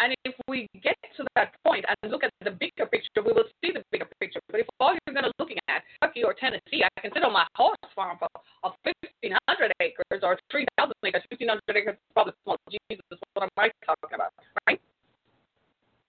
And 0.00 0.14
if 0.24 0.34
we 0.48 0.66
get 0.82 0.96
to 1.16 1.24
that 1.36 1.54
point 1.64 1.84
and 1.86 2.10
look 2.10 2.24
at 2.24 2.30
the 2.42 2.50
bigger 2.50 2.86
picture, 2.86 3.22
we 3.24 3.32
will 3.32 3.44
see 3.62 3.70
the 3.72 3.84
bigger 3.92 4.08
picture. 4.18 4.40
But 4.50 4.60
if 4.60 4.66
all 4.80 4.96
you're 5.06 5.14
going 5.14 5.24
to 5.24 5.32
looking 5.38 5.58
at 5.68 5.82
Kentucky 6.00 6.24
or 6.24 6.34
Tennessee, 6.34 6.82
I 6.82 7.00
can 7.00 7.12
sit 7.14 7.22
on 7.22 7.32
my 7.32 7.46
horse 7.54 7.76
farm 7.94 8.18
for, 8.18 8.26
uh, 8.34 8.66
of 8.66 8.72
1,500 8.82 9.72
acres 9.78 10.20
or 10.24 10.40
3,000 10.50 10.92
acres. 11.04 11.22
1,500 11.30 11.60
acres 11.76 11.94
is 11.94 12.12
probably 12.14 12.32
small. 12.42 12.56
Jesus, 12.90 13.04
what 13.34 13.44
am 13.44 13.48
I 13.56 13.70
talking 13.86 14.14
about, 14.14 14.32
right? 14.66 14.80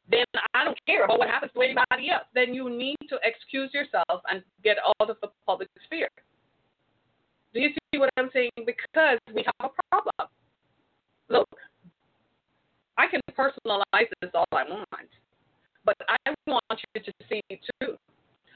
then 0.09 0.25
don't 0.73 0.85
care 0.85 1.05
about 1.05 1.19
what 1.19 1.29
happens 1.29 1.51
to 1.53 1.61
anybody 1.61 2.09
else. 2.11 2.25
Then 2.33 2.53
you 2.53 2.69
need 2.69 2.97
to 3.09 3.17
excuse 3.23 3.71
yourself 3.73 4.21
and 4.29 4.43
get 4.63 4.77
out 4.85 5.09
of 5.09 5.17
the 5.21 5.29
public 5.45 5.69
sphere. 5.85 6.09
Do 7.53 7.59
you 7.61 7.69
see 7.69 7.99
what 7.99 8.09
I'm 8.17 8.29
saying? 8.33 8.51
Because 8.65 9.19
we 9.33 9.45
have 9.45 9.71
a 9.71 9.89
problem. 9.89 10.29
Look, 11.29 11.49
I 12.97 13.07
can 13.07 13.21
personalize 13.37 14.09
this 14.21 14.31
all 14.33 14.45
I 14.51 14.63
want, 14.63 14.87
but 15.85 15.95
I 16.07 16.33
want 16.47 16.63
you 16.69 17.01
to 17.01 17.11
see 17.29 17.41
too. 17.81 17.95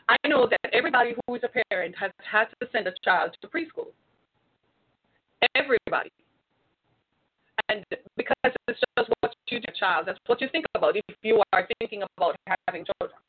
I 0.10 0.16
know 0.28 0.48
that 0.50 0.74
everybody 0.74 1.14
who 1.28 1.36
is 1.36 1.42
a 1.44 1.70
parent 1.70 1.96
has 2.00 2.12
had 2.24 2.46
to 2.62 2.68
send 2.72 2.88
a 2.88 2.94
child 3.04 3.36
to 3.42 3.48
preschool. 3.48 3.92
Everybody. 5.56 6.12
And 7.70 7.84
because 8.16 8.54
it's 8.68 8.80
just 8.98 9.10
you 9.50 9.60
do, 9.60 9.72
child, 9.80 10.06
that's 10.08 10.20
what 10.26 10.42
you 10.42 10.50
think 10.52 10.66
about 10.76 10.96
if 10.96 11.04
you 11.22 11.42
are 11.54 11.68
thinking 11.80 12.04
about 12.18 12.36
having 12.68 12.86
children. 12.86 13.20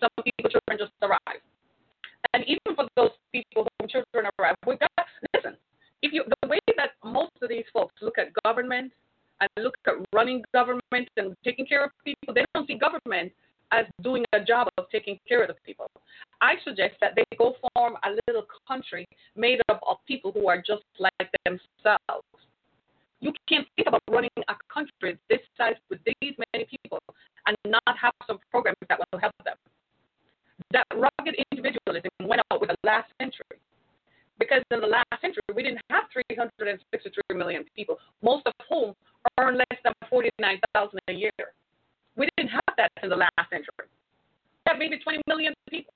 Some 0.00 0.10
people, 0.24 0.50
children 0.50 0.78
just 0.78 0.92
arrive. 1.02 1.42
And 2.34 2.44
even 2.44 2.76
for 2.76 2.86
those 2.96 3.10
people 3.32 3.66
whom 3.78 3.88
children 3.88 4.30
arrive, 4.38 4.54
we 4.66 4.76
got 4.76 4.90
listen. 5.34 5.56
If 6.02 6.12
you 6.12 6.24
the 6.42 6.48
way 6.48 6.58
that 6.76 6.90
most 7.04 7.32
of 7.42 7.48
these 7.48 7.64
folks 7.72 7.94
look 8.00 8.18
at 8.18 8.28
government 8.44 8.92
and 9.40 9.48
look 9.58 9.74
at 9.86 9.94
running 10.12 10.42
government 10.52 11.08
and 11.16 11.34
taking 11.44 11.66
care 11.66 11.84
of 11.84 11.90
people, 12.04 12.34
they 12.34 12.44
don't 12.54 12.66
see 12.66 12.78
government 12.78 13.32
as 13.72 13.86
doing 14.02 14.24
a 14.32 14.40
job 14.40 14.68
of 14.78 14.84
taking 14.90 15.18
care 15.28 15.42
of 15.42 15.48
the 15.48 15.54
people. 15.66 15.90
I 16.40 16.54
suggest 16.64 16.94
that 17.00 17.14
they 17.16 17.24
go 17.36 17.54
form 17.74 17.96
a 18.04 18.10
little 18.26 18.46
country 18.66 19.06
made 19.36 19.60
up 19.68 19.80
of 19.88 19.96
people 20.06 20.32
who 20.32 20.48
are 20.48 20.58
just 20.58 20.84
like 20.98 21.30
themselves. 21.44 22.24
You 23.28 23.34
can't 23.48 23.68
think 23.76 23.88
about 23.88 24.02
running 24.10 24.30
a 24.48 24.54
country 24.72 25.18
this 25.28 25.40
size 25.56 25.76
with 25.90 26.00
these 26.04 26.34
many 26.52 26.64
people 26.64 26.98
and 27.46 27.56
not 27.66 27.82
have 28.00 28.12
some 28.26 28.38
programs 28.50 28.78
that 28.88 28.98
will 29.12 29.18
help 29.18 29.34
them. 29.44 29.56
That 30.72 30.86
rugged 30.94 31.36
individualism 31.52 32.10
went 32.24 32.40
out 32.50 32.60
with 32.60 32.70
the 32.70 32.76
last 32.84 33.08
century. 33.20 33.60
Because 34.38 34.62
in 34.70 34.80
the 34.80 34.86
last 34.86 35.20
century, 35.20 35.42
we 35.54 35.62
didn't 35.62 35.80
have 35.90 36.04
363 36.12 37.36
million 37.36 37.64
people, 37.76 37.98
most 38.22 38.46
of 38.46 38.52
whom 38.68 38.94
earn 39.38 39.58
less 39.58 39.78
than 39.84 39.92
49000 40.08 40.98
a 41.08 41.12
year. 41.12 41.32
We 42.16 42.28
didn't 42.36 42.50
have 42.50 42.74
that 42.76 42.90
in 43.02 43.10
the 43.10 43.16
last 43.16 43.50
century. 43.50 43.88
We 43.88 44.72
had 44.72 44.78
maybe 44.78 44.98
20 44.98 45.22
million 45.26 45.52
people, 45.68 45.92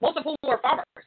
most 0.00 0.16
of 0.16 0.24
whom 0.24 0.36
were 0.44 0.60
farmers. 0.62 1.04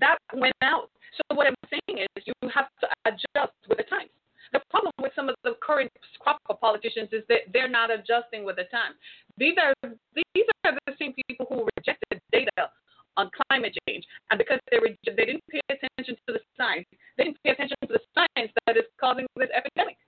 That 0.00 0.18
went 0.34 0.54
out. 0.62 0.90
So 1.18 1.34
what 1.34 1.46
I'm 1.46 1.58
saying 1.68 2.06
is 2.06 2.22
you 2.26 2.32
have 2.54 2.70
to 2.80 2.86
adjust 3.06 3.58
with 3.68 3.78
the 3.78 3.84
times. 3.84 4.10
The 4.52 4.60
problem 4.70 4.92
with 5.02 5.12
some 5.14 5.28
of 5.28 5.34
the 5.44 5.54
current 5.60 5.90
crop 6.20 6.38
of 6.48 6.60
politicians 6.60 7.10
is 7.12 7.22
that 7.28 7.50
they're 7.52 7.68
not 7.68 7.90
adjusting 7.90 8.44
with 8.44 8.56
the 8.56 8.64
times. 8.70 8.96
These 9.36 9.58
are 9.60 9.74
these 10.14 10.46
are 10.64 10.72
the 10.86 10.94
same 10.98 11.12
people 11.28 11.46
who 11.50 11.68
rejected 11.76 12.20
data 12.32 12.70
on 13.18 13.30
climate 13.50 13.76
change, 13.88 14.04
and 14.30 14.38
because 14.38 14.58
they 14.70 14.78
re- 14.78 14.96
they 15.04 15.26
didn't 15.26 15.44
pay 15.50 15.60
attention 15.68 16.16
to 16.26 16.32
the 16.32 16.40
science, 16.56 16.86
they 17.16 17.24
didn't 17.24 17.42
pay 17.44 17.50
attention 17.50 17.76
to 17.82 17.92
the 17.92 18.00
science 18.14 18.52
that 18.66 18.76
is 18.76 18.84
causing 18.98 19.26
this 19.36 19.50
epidemic. 19.52 19.98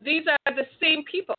These 0.00 0.24
are 0.26 0.54
the 0.54 0.64
same 0.80 1.04
people. 1.04 1.36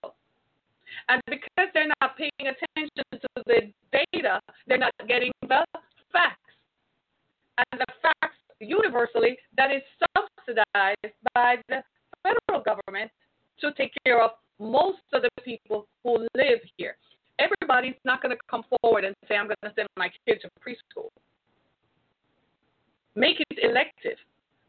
And 1.10 1.21
because 1.25 1.69
they're 1.73 1.89
not 2.01 2.17
paying 2.17 2.32
attention 2.41 3.06
to 3.13 3.43
the 3.47 3.71
data, 3.91 4.39
they're 4.67 4.77
not 4.77 4.93
getting 5.08 5.32
the. 5.41 5.65
And 7.71 7.82
the 7.82 7.86
facts 8.02 8.38
universally 8.60 9.38
that 9.58 9.71
is 9.71 9.82
subsidized 10.15 11.15
by 11.34 11.58
the 11.69 11.84
federal 12.24 12.63
government 12.63 13.12
to 13.60 13.71
take 13.74 13.93
care 14.06 14.21
of 14.21 14.32
most 14.60 15.02
of 15.13 15.21
the 15.21 15.30
people 15.43 15.88
who 16.04 16.28
live 16.36 16.60
here. 16.78 16.95
Everybody's 17.39 18.00
not 18.06 18.21
going 18.21 18.36
to 18.36 18.41
come 18.50 18.63
forward 18.82 19.04
and 19.04 19.15
say, 19.28 19.36
I'm 19.36 19.47
going 19.47 19.58
to 19.63 19.71
send 19.76 19.88
my 19.97 20.10
kid 20.26 20.41
to 20.41 20.50
preschool. 20.62 21.10
Make 23.15 23.39
it 23.39 23.60
elective. 23.62 24.17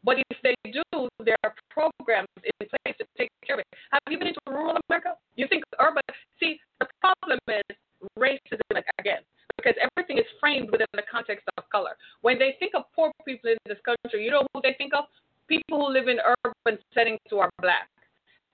But 0.03 0.17
if 0.29 0.37
they 0.43 0.55
do, 0.65 1.07
there 1.23 1.37
are 1.43 1.53
programs 1.69 2.27
in 2.43 2.67
place 2.67 2.95
to 2.99 3.05
take 3.17 3.29
care 3.45 3.55
of 3.55 3.59
it. 3.59 3.67
Have 3.91 4.01
you 4.09 4.17
been 4.17 4.27
into 4.27 4.41
rural 4.47 4.77
America? 4.89 5.15
You 5.35 5.47
think 5.47 5.63
urban? 5.79 6.01
See, 6.39 6.59
the 6.79 6.87
problem 6.99 7.39
is 7.47 7.77
racism 8.17 8.83
again, 8.99 9.21
because 9.57 9.75
everything 9.79 10.17
is 10.17 10.25
framed 10.39 10.71
within 10.71 10.87
the 10.93 11.03
context 11.09 11.45
of 11.57 11.63
color. 11.69 11.95
When 12.21 12.39
they 12.39 12.55
think 12.59 12.73
of 12.75 12.83
poor 12.95 13.11
people 13.25 13.51
in 13.51 13.57
this 13.65 13.79
country, 13.85 14.23
you 14.23 14.31
know 14.31 14.45
who 14.53 14.61
they 14.61 14.75
think 14.77 14.93
of? 14.93 15.05
People 15.47 15.85
who 15.85 15.93
live 15.93 16.07
in 16.07 16.17
urban 16.19 16.79
settings 16.93 17.19
who 17.29 17.39
are 17.39 17.49
black. 17.61 17.89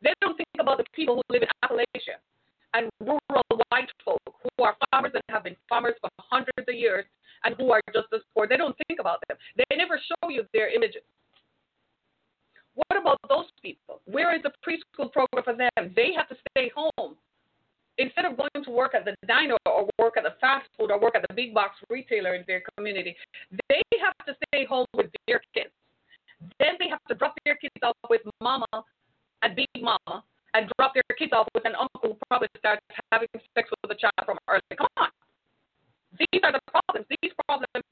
They 0.02 0.14
don't 0.22 0.38
think 0.38 0.48
about 0.60 0.78
the 0.78 0.86
people 0.94 1.16
who 1.16 1.24
live 1.34 1.44
in 1.44 1.50
Appalachia 1.64 2.20
and 2.74 2.90
rural 3.00 3.44
white 3.70 3.90
folk 4.04 4.22
who 4.26 4.64
are 4.64 4.76
farmers 4.92 5.12
and 5.14 5.24
have 5.30 5.44
been 5.44 5.56
farmers 5.68 5.96
for 6.02 6.10
hundreds 6.20 6.68
of 6.68 6.76
years 6.76 7.06
and 7.44 7.56
who 7.58 7.72
are 7.72 7.82
just 7.94 8.08
as 8.14 8.22
poor. 8.34 8.48
They 8.48 8.58
don't 8.58 8.76
think 8.88 9.00
about 9.00 9.20
them. 9.28 9.38
They 9.58 9.76
never 9.76 10.00
show 10.00 10.30
you 10.30 10.44
their 10.54 10.74
images. 10.74 11.02
What 12.76 13.00
about 13.00 13.20
those 13.28 13.46
people? 13.62 14.02
Where 14.06 14.36
is 14.36 14.42
the 14.44 14.52
preschool 14.66 15.12
program 15.12 15.44
for 15.44 15.56
them? 15.56 15.94
They 15.96 16.12
have 16.16 16.30
to 16.30 16.36
stay 16.52 16.72
home. 16.76 17.16
Instead 18.00 18.24
of 18.24 18.38
going 18.38 18.64
to 18.64 18.72
work 18.72 18.96
at 18.96 19.04
the 19.04 19.14
diner 19.28 19.58
or 19.68 19.88
work 20.00 20.16
at 20.16 20.24
the 20.24 20.34
fast 20.40 20.66
food 20.78 20.90
or 20.90 21.00
work 21.00 21.16
at 21.16 21.26
the 21.28 21.34
big 21.36 21.54
box 21.54 21.76
retailer 21.90 22.34
in 22.34 22.46
their 22.48 22.64
community, 22.78 23.14
they 23.68 23.84
have 24.00 24.16
to 24.26 24.34
stay 24.48 24.64
home 24.64 24.86
with 24.96 25.08
their 25.28 25.42
kids. 25.54 25.70
Then 26.60 26.80
they 26.80 26.88
have 26.88 27.04
to 27.10 27.16
drop 27.16 27.36
their 27.44 27.56
kids 27.56 27.76
off 27.84 27.98
with 28.10 28.22
mama 28.42 28.66
and 29.44 29.54
big 29.54 29.68
mama 29.76 30.24
and 30.54 30.72
drop 30.80 30.94
their 30.94 31.04
kids 31.18 31.34
off 31.34 31.48
with 31.54 31.66
an 31.66 31.76
uncle 31.76 32.16
who 32.16 32.18
probably 32.30 32.48
starts 32.58 32.82
having 33.12 33.28
sex 33.54 33.70
with 33.84 33.92
a 33.92 34.00
child 34.00 34.24
from 34.26 34.38
early. 34.48 34.62
Come 34.78 34.88
on. 34.96 35.10
These 36.18 36.42
are 36.44 36.54
the 36.54 36.64
problems. 36.72 37.06
These 37.22 37.34
problems 37.46 37.84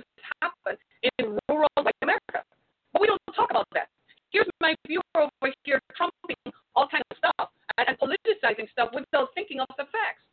happen 0.41 0.80
in 1.20 1.38
rural 1.50 1.67
white 1.84 2.00
America. 2.02 2.48
But 2.93 3.02
we 3.02 3.08
don't 3.08 3.22
talk 3.36 3.52
about 3.52 3.67
that. 3.74 3.89
Here's 4.32 4.48
my 4.62 4.74
viewer 4.88 5.04
over 5.15 5.52
here 5.63 5.82
trumping 5.96 6.39
all 6.76 6.88
kinds 6.88 7.04
of 7.12 7.17
stuff 7.17 7.50
and, 7.78 7.88
and 7.89 7.98
politicizing 8.00 8.70
stuff 8.72 8.89
without 8.93 9.30
thinking 9.36 9.60
of 9.60 9.67
the 9.78 9.86
facts. 9.93 10.24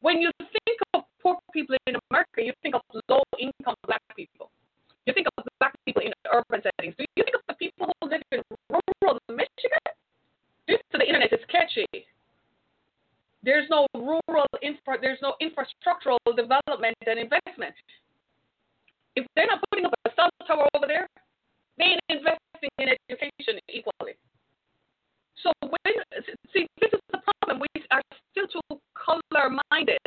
When 0.00 0.20
you 0.20 0.30
think 0.38 0.78
of 0.94 1.02
poor 1.22 1.36
people 1.52 1.76
in 1.86 1.96
America, 2.10 2.42
you 2.42 2.52
think 2.62 2.74
of 2.74 2.82
low 3.08 3.22
income 3.38 3.74
black 3.86 4.02
people. 4.16 4.50
You 5.06 5.12
think 5.12 5.26
of 5.36 5.44
black 5.58 5.74
people 5.84 6.02
in 6.02 6.12
urban 6.32 6.62
settings. 6.62 6.94
Do 6.96 7.04
you 7.16 7.24
think 7.24 7.36
of 7.36 7.42
the 7.48 7.54
people 7.54 7.88
who 7.88 8.08
live 8.08 8.22
in 8.32 8.42
rural 8.68 9.18
Michigan? 9.28 9.92
Due 10.66 10.76
to 10.76 10.98
the 10.98 11.06
internet, 11.06 11.32
it's 11.32 11.44
catchy. 11.50 11.86
There's 13.42 13.68
no 13.70 13.86
rural 13.94 14.46
infra, 14.62 14.98
there's 15.00 15.18
no 15.22 15.34
infrastructural 15.40 16.18
development 16.36 16.96
and 17.06 17.18
investment. 17.18 17.74
If 19.16 19.26
they're 19.34 19.46
not 19.46 19.62
putting 19.70 19.86
up 19.86 19.94
a 20.04 20.10
cell 20.14 20.28
tower 20.46 20.68
over 20.74 20.86
there, 20.86 21.08
they 21.78 21.96
ain't 21.96 22.00
investing 22.10 22.70
in 22.78 22.88
education 23.08 23.58
equally. 23.70 24.14
So 25.42 25.50
when 25.62 25.94
see, 26.52 26.66
this 26.80 26.90
is 26.92 27.00
the 27.12 27.22
problem. 27.22 27.62
We 27.62 27.82
are 27.90 28.02
still 28.30 28.48
too 28.50 28.80
color 28.98 29.54
minded. 29.70 30.02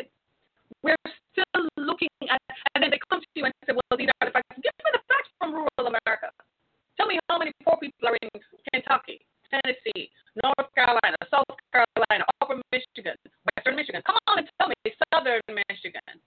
We're 0.82 0.96
still 1.32 1.64
looking 1.76 2.12
at, 2.28 2.40
and 2.74 2.84
then 2.84 2.90
they 2.90 3.00
come 3.08 3.20
to 3.20 3.26
you 3.34 3.44
and 3.44 3.54
say, 3.66 3.72
"Well, 3.72 3.96
these 3.96 4.12
are 4.20 4.26
the 4.28 4.32
facts." 4.32 4.60
Give 4.60 4.76
me 4.84 4.90
the 4.92 5.02
facts 5.08 5.30
from 5.38 5.54
rural 5.54 5.86
America. 5.88 6.28
Tell 6.96 7.06
me 7.06 7.18
how 7.28 7.38
many 7.38 7.52
poor 7.64 7.78
people 7.78 8.08
are 8.08 8.16
in 8.20 8.28
Kentucky, 8.72 9.24
Tennessee, 9.48 10.10
North 10.42 10.68
Carolina, 10.74 11.16
South 11.30 11.48
Carolina, 11.72 12.24
Upper 12.40 12.60
Michigan, 12.72 13.16
Western 13.56 13.76
Michigan. 13.76 14.02
Come 14.04 14.18
on 14.28 14.38
and 14.38 14.48
tell 14.60 14.68
me 14.68 14.76
Southern 15.12 15.40
Michigan. 15.48 16.20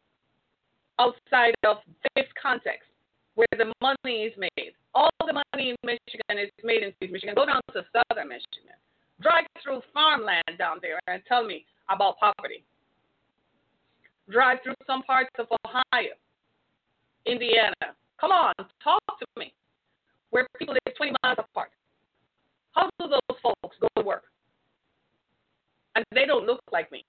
Outside 1.35 1.55
of 1.67 1.77
this 2.15 2.27
context, 2.41 2.87
where 3.35 3.47
the 3.57 3.73
money 3.81 4.23
is 4.23 4.33
made. 4.37 4.71
All 4.93 5.09
the 5.19 5.33
money 5.33 5.71
in 5.71 5.75
Michigan 5.83 6.39
is 6.39 6.49
made 6.63 6.81
in 6.81 7.11
Michigan. 7.11 7.35
Go 7.35 7.45
down 7.45 7.59
to 7.73 7.83
Southern 7.91 8.29
Michigan. 8.29 8.71
Drive 9.21 9.43
through 9.61 9.81
farmland 9.93 10.57
down 10.57 10.77
there 10.81 10.97
and 11.07 11.21
tell 11.27 11.43
me 11.45 11.65
about 11.89 12.17
poverty. 12.19 12.63
Drive 14.29 14.59
through 14.63 14.75
some 14.87 15.03
parts 15.03 15.29
of 15.37 15.47
Ohio, 15.65 16.15
Indiana. 17.25 17.73
Come 18.19 18.31
on, 18.31 18.53
talk 18.81 19.01
to 19.19 19.25
me. 19.37 19.53
Where 20.29 20.47
people 20.57 20.75
live 20.75 20.95
20 20.95 21.11
miles 21.21 21.37
apart. 21.37 21.71
How 22.71 22.89
do 22.97 23.09
those 23.09 23.37
folks 23.43 23.75
go 23.81 23.89
to 23.97 24.03
work? 24.03 24.23
And 25.95 26.05
they 26.13 26.25
don't 26.25 26.45
look 26.45 26.61
like 26.71 26.89
me. 26.93 27.03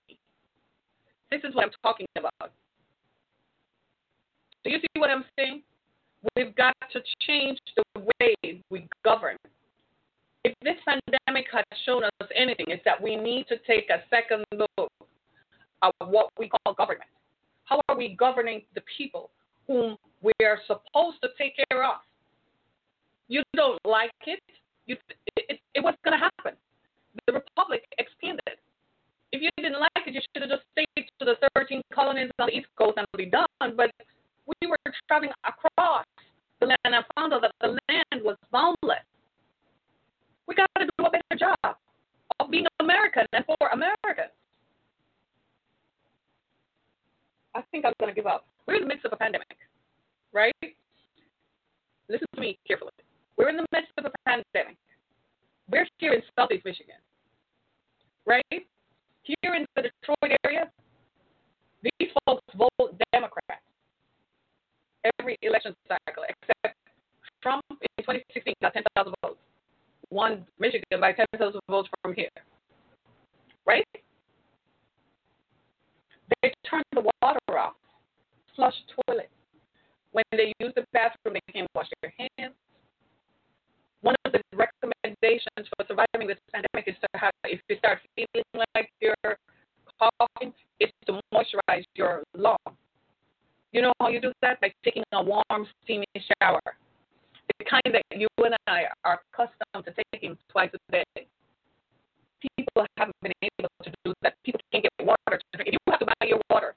This 1.31 1.43
is 1.45 1.55
what 1.55 1.65
I'm 1.67 1.71
talking 1.81 2.07
about. 2.19 2.51
Do 4.67 4.73
you 4.73 4.81
see 4.81 4.99
what 4.99 5.11
I'm 5.11 5.25
saying? 5.39 5.63
We've 6.35 6.53
got 6.57 6.75
to 6.93 7.01
change 7.25 7.57
the 7.77 7.85
way 8.19 8.61
we 8.69 8.89
govern. 9.05 9.37
If 10.43 10.55
this 10.61 10.75
pandemic 10.85 11.47
has 11.53 11.63
shown 11.85 12.03
us 12.03 12.29
anything, 12.35 12.67
it's 12.71 12.83
that 12.85 13.01
we 13.01 13.15
need 13.15 13.47
to 13.47 13.59
take 13.65 13.91
a 13.91 14.03
second 14.11 14.45
look 14.53 14.91
at 15.85 15.93
what 16.09 16.31
we 16.37 16.49
call 16.49 16.75
government. 16.75 17.09
How 17.63 17.81
are 17.89 17.97
we 17.97 18.17
governing 18.19 18.63
the 18.75 18.83
people 18.99 19.31
whom 19.69 19.97
we 20.21 20.33
are 20.43 20.59
supposed 20.67 21.19
to 21.23 21.29
take 21.39 21.55
care 21.71 21.85
of? 21.85 22.01
You 23.29 23.45
don't 23.55 23.79
like 23.85 24.11
it, 24.27 24.43
you, 24.87 24.97
it, 25.37 25.45
it, 25.49 25.61
it 25.77 25.81
was 25.81 25.95
going 26.05 26.19
to 26.19 26.25
happen. 26.25 26.59
The 27.29 27.35
republic 27.35 27.85
expanded. 27.99 28.59
If 29.31 29.43
you 29.43 29.51
didn't 29.59 29.79
like 29.79 30.07
it, 30.09 30.15
you 30.15 30.21
should 30.35 30.43
have 30.43 30.51
just 30.51 30.65
stayed 30.73 31.07
to 31.21 31.25
the 31.25 31.37
13 31.55 31.83
colonies 31.95 32.31
on 32.41 32.49
the 32.49 32.57
East 32.57 32.69
Coast 32.77 32.99
and 32.99 33.07
be 33.17 33.27
done. 33.27 33.47
But 33.61 33.93
we 34.47 34.69
were 34.69 34.77
traveling 35.09 35.33
across 35.45 36.05
the 36.61 36.67
land 36.67 36.79
and 36.85 37.05
found 37.15 37.33
out 37.35 37.43
that 37.43 37.53
the 37.61 37.69
land 37.69 38.25
was 38.25 38.37
boundless. 38.53 39.05
We 40.47 40.55
got 40.55 40.69
to 40.79 40.87
do 40.99 41.05
a 41.05 41.11
better 41.11 41.39
job 41.39 41.77
of 42.41 42.51
being 42.51 42.67
American 42.81 43.27
and 43.33 43.45
for 43.45 43.69
America. 43.73 44.31
I 47.55 47.63
think 47.71 47.85
I'm 47.85 47.95
going 47.99 48.13
to 48.13 48.15
give 48.15 48.27
up. 48.27 48.47
We're 48.67 48.75
in 48.75 48.83
the 48.83 48.89
midst 48.89 49.05
of 49.05 49.13
a 49.13 49.17
pandemic, 49.17 49.57
right? 50.33 50.55
Listen 52.09 52.27
to 52.35 52.41
me 52.41 52.59
carefully. 52.67 52.93
We're 53.37 53.49
in 53.49 53.57
the 53.57 53.67
midst 53.73 53.93
of 53.99 54.05
a 54.05 54.13
pandemic. 54.27 54.77
We're 55.71 55.87
here 55.99 56.13
in 56.13 56.23
Southeast 56.39 56.65
Michigan, 56.65 56.97
right? 58.27 58.45
Here 58.51 59.55
in 59.55 59.67
the 59.75 59.83
Detroit 59.83 60.39
area, 60.45 60.71
these 61.83 62.11
folks 62.25 62.45
vote 62.55 63.01
Democrat 63.13 63.61
every 65.19 65.37
election 65.43 65.75
cycle, 65.89 66.25
except 66.29 66.77
Trump 67.43 67.63
in 67.71 68.05
2016 68.05 68.55
got 68.63 68.73
10,000 68.73 69.15
votes, 69.23 69.39
won 70.11 70.47
Michigan 70.59 71.01
by 71.01 71.13
10,000 71.13 71.61
votes 71.69 71.89
from 72.03 72.15
here, 72.15 72.29
right? 73.67 73.87
They 76.43 76.53
turned 76.69 76.85
the 76.93 77.03
water 77.23 77.59
off, 77.59 77.75
flush 78.55 78.75
toilets. 79.07 79.29
When 80.13 80.25
they 80.33 80.53
use 80.61 80.73
the 80.75 80.85
bathroom, 80.93 81.35
they 81.35 81.53
can't 81.53 81.69
wash 81.75 81.89
their 82.01 82.13
hands. 82.19 82.55
One 84.01 84.17
of 84.25 84.33
the 84.33 84.41
recommendations 84.55 85.69
for 85.77 85.85
surviving 85.87 86.29
this 86.29 86.39
pandemic 86.53 86.89
is 86.89 86.95
to 87.01 87.19
have, 87.19 87.33
if 87.45 87.61
you 87.69 87.77
start 87.77 87.99
feeling 88.15 88.45
like 88.75 88.91
you're 89.01 89.37
coughing, 89.99 90.53
is 90.81 90.91
to 91.07 91.21
moisturize 91.35 91.85
your 91.95 92.23
lungs. 92.35 92.79
You 93.77 93.83
know 93.83 93.93
how 94.01 94.09
you 94.09 94.23
do 94.23 94.33
that? 94.41 94.59
By 94.63 94.73
taking 94.83 95.05
a 95.13 95.23
warm, 95.23 95.67
steamy 95.85 96.07
shower. 96.41 96.63
The 97.59 97.65
kind 97.67 97.83
that 97.93 98.19
you 98.19 98.27
and 98.43 98.57
I 98.67 98.85
are 99.05 99.21
accustomed 99.35 99.85
to 99.85 99.93
taking 100.15 100.39
twice 100.49 100.71
a 100.73 100.79
day. 100.91 101.27
People 102.41 102.87
haven't 102.97 103.17
been 103.21 103.33
able 103.43 103.69
to 103.85 103.93
do 104.03 104.15
that. 104.23 104.33
People 104.47 104.63
can't 104.73 104.85
get 104.85 105.07
water 105.07 105.19
to 105.29 105.45
drink. 105.53 105.69
If 105.69 105.73
you 105.75 105.93
have 105.93 106.01
to 106.01 106.07
buy 106.07 106.27
your 106.27 106.41
water, 106.49 106.75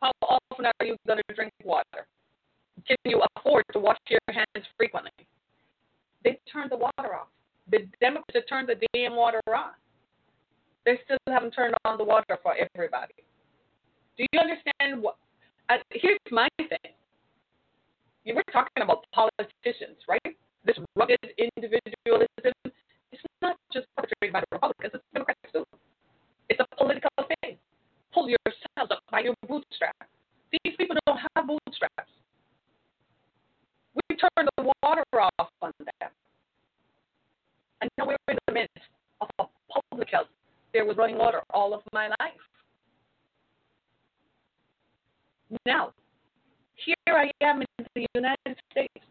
how 0.00 0.12
often 0.22 0.66
are 0.66 0.86
you 0.86 0.94
going 1.04 1.18
to 1.28 1.34
drink 1.34 1.52
water? 1.64 2.06
Can 2.86 2.96
you 3.04 3.24
afford 3.36 3.64
to 3.72 3.80
wash 3.80 3.98
your 4.08 4.20
hands 4.28 4.66
frequently? 4.76 5.10
They 6.22 6.38
turned 6.52 6.70
the 6.70 6.76
water 6.76 7.12
off. 7.12 7.26
The 7.72 7.88
Democrats 8.00 8.36
have 8.36 8.48
turned 8.48 8.68
the 8.68 8.76
damn 8.94 9.16
water 9.16 9.40
on. 9.48 9.74
They 10.84 11.00
still 11.06 11.18
haven't 11.26 11.54
turned 11.54 11.74
on 11.84 11.98
the 11.98 12.04
water 12.04 12.38
for 12.40 12.54
everybody. 12.54 13.14
Do 14.16 14.24
you 14.30 14.38
understand 14.38 15.02
what 15.02 15.16
uh, 15.68 15.76
here's 15.90 16.18
my 16.30 16.48
thing. 16.58 16.92
You 18.24 18.34
were 18.34 18.44
talking 18.52 18.82
about 18.82 19.04
politicians, 19.12 19.98
right? 20.08 20.36
This 20.64 20.76
rugged 20.96 21.18
individualism. 21.38 22.52
It's 23.12 23.22
not 23.40 23.56
just 23.72 23.86
perpetrated 23.96 24.32
by 24.32 24.40
the 24.40 24.46
Republicans, 24.52 24.92
it's 24.94 25.04
Democrats 25.12 25.40
too. 25.52 25.64
It's 26.48 26.60
a 26.60 26.76
political 26.76 27.10
thing. 27.42 27.56
Pull 28.12 28.28
yourselves 28.28 28.90
up 28.90 29.00
by 29.10 29.20
your 29.20 29.34
bootstraps. 29.46 30.10
These 30.50 30.74
people 30.76 30.96
don't 31.06 31.18
have 31.36 31.46
bootstraps. 31.46 32.10
We 33.94 34.16
turned 34.16 34.48
the 34.56 34.72
water 34.82 35.04
off 35.14 35.48
on 35.62 35.72
them. 35.78 36.10
And 37.80 37.90
now 37.98 38.06
we're 38.06 38.16
in 38.28 38.38
the 38.46 38.52
midst 38.52 38.78
of 39.20 39.48
public 39.90 40.08
health. 40.10 40.28
There 40.72 40.84
was 40.84 40.96
running 40.96 41.18
water 41.18 41.42
all 41.50 41.74
of 41.74 41.82
my 41.92 42.08
life. 42.08 42.42
Now, 45.64 45.92
here 46.74 46.94
I 47.08 47.30
am 47.42 47.62
in 47.62 47.86
the 47.94 48.06
United 48.14 48.56
States, 48.70 49.06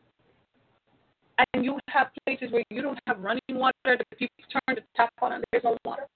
and 1.54 1.64
you 1.64 1.80
have 1.90 2.08
places 2.26 2.52
where 2.52 2.64
you 2.70 2.82
don't 2.82 3.00
have 3.08 3.20
running 3.20 3.42
water, 3.50 3.74
the 3.86 4.16
people 4.18 4.36
turn 4.52 4.76
the 4.76 4.82
tap 4.96 5.12
on 5.22 5.34
and 5.34 5.44
there's 5.52 5.64
no 5.64 5.78
water. 5.86 6.08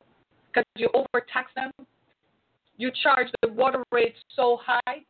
Because 0.47 0.65
you 0.75 0.89
overtax 0.93 1.51
them. 1.55 1.71
You 2.77 2.91
charge 3.03 3.27
the 3.41 3.49
water 3.49 3.84
rates 3.91 4.17
so 4.36 4.58
high? 4.65 5.01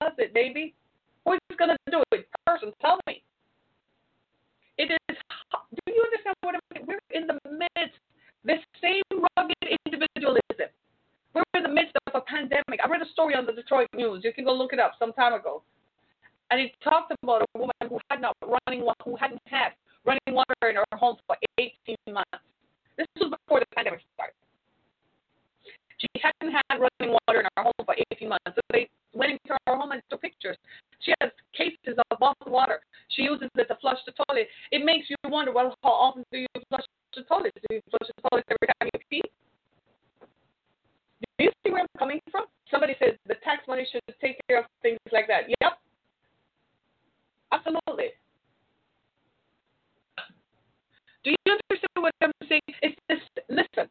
Does 0.00 0.12
it, 0.18 0.34
baby? 0.34 0.74
Who's 1.24 1.38
going 1.58 1.70
to 1.70 1.76
do 1.90 2.02
it? 2.12 2.28
Person, 2.46 2.72
tell 2.80 2.98
me. 3.06 3.22
It 4.76 4.92
is. 4.92 5.16
Do 5.86 5.92
you 5.92 6.02
understand 6.04 6.36
what 6.42 6.56
I 6.56 6.58
mean? 6.74 6.86
We're 6.86 7.18
in 7.18 7.26
the 7.26 7.38
on 13.34 13.46
the 13.46 13.52
Detroit 13.52 13.88
News. 13.94 14.22
You 14.24 14.32
can 14.32 14.44
go 14.44 14.54
look 14.54 14.72
it 14.72 14.80
up 14.80 14.92
some 14.98 15.12
time 15.12 15.32
ago, 15.32 15.62
and 16.50 16.60
it 16.60 16.72
talked 16.82 17.12
about 17.22 17.42
a 17.42 17.58
woman 17.58 17.74
who 17.88 17.98
had 18.10 18.20
not 18.20 18.36
running, 18.42 18.86
who 19.04 19.16
hadn't 19.16 19.40
had 19.46 19.70
running 20.04 20.20
water 20.30 20.68
in 20.68 20.76
her 20.76 20.84
home 20.94 21.16
for 21.26 21.36
18 21.58 21.96
months. 22.08 22.44
This 22.96 23.06
was 23.18 23.30
before 23.30 23.60
the 23.60 23.66
pandemic 23.74 24.00
started. 24.14 24.34
She 25.98 26.08
hadn't 26.20 26.52
had 26.52 26.78
running 26.78 27.16
water 27.26 27.40
in 27.40 27.46
her 27.56 27.62
home 27.62 27.80
for 27.84 27.94
18 28.12 28.28
months. 28.28 28.44
So 28.54 28.60
they 28.72 28.88
went 29.14 29.32
into 29.32 29.56
her 29.66 29.76
home 29.76 29.92
and 29.92 30.02
took 30.10 30.22
pictures. 30.22 30.56
She 31.00 31.14
has 31.20 31.30
cases 31.56 31.98
of 32.10 32.18
bottled 32.18 32.52
water. 32.52 32.80
She 33.08 33.22
uses 33.22 33.48
it 33.54 33.68
to 33.68 33.76
flush 33.80 33.98
the 34.06 34.12
toilet. 34.12 34.48
It 34.70 34.84
makes 34.84 35.08
you 35.08 35.16
wonder, 35.24 35.52
well, 35.52 35.74
how 35.82 35.90
often 35.90 36.24
do 36.30 36.38
you 36.38 36.46
flush 36.68 36.84
the 37.14 37.22
toilet? 37.22 37.52
Do 37.68 37.74
you 37.74 37.80
flush 37.90 38.08
the 38.08 38.28
toilet 38.28 38.44
every 38.48 38.68
time 38.68 38.90
you 38.92 39.00
pee? 39.10 39.22
Do 41.38 41.44
you 41.44 41.50
see 41.64 41.72
where 41.72 41.82
I'm 41.82 41.98
coming 41.98 42.20
from? 42.30 42.44
Somebody 42.70 42.94
says 42.98 43.14
the 43.26 43.34
tax 43.44 43.66
money 43.68 43.86
should 43.90 44.02
take 44.20 44.38
care 44.48 44.60
of 44.60 44.64
things 44.82 44.98
like 45.12 45.26
that. 45.28 45.44
Yep. 45.60 45.78
Absolutely. 47.52 48.10
Do 51.24 51.30
you 51.30 51.36
understand 51.46 51.98
what 52.00 52.12
I'm 52.22 52.32
saying? 52.48 52.60
It's 52.82 52.96
this, 53.08 53.18
listen, 53.48 53.88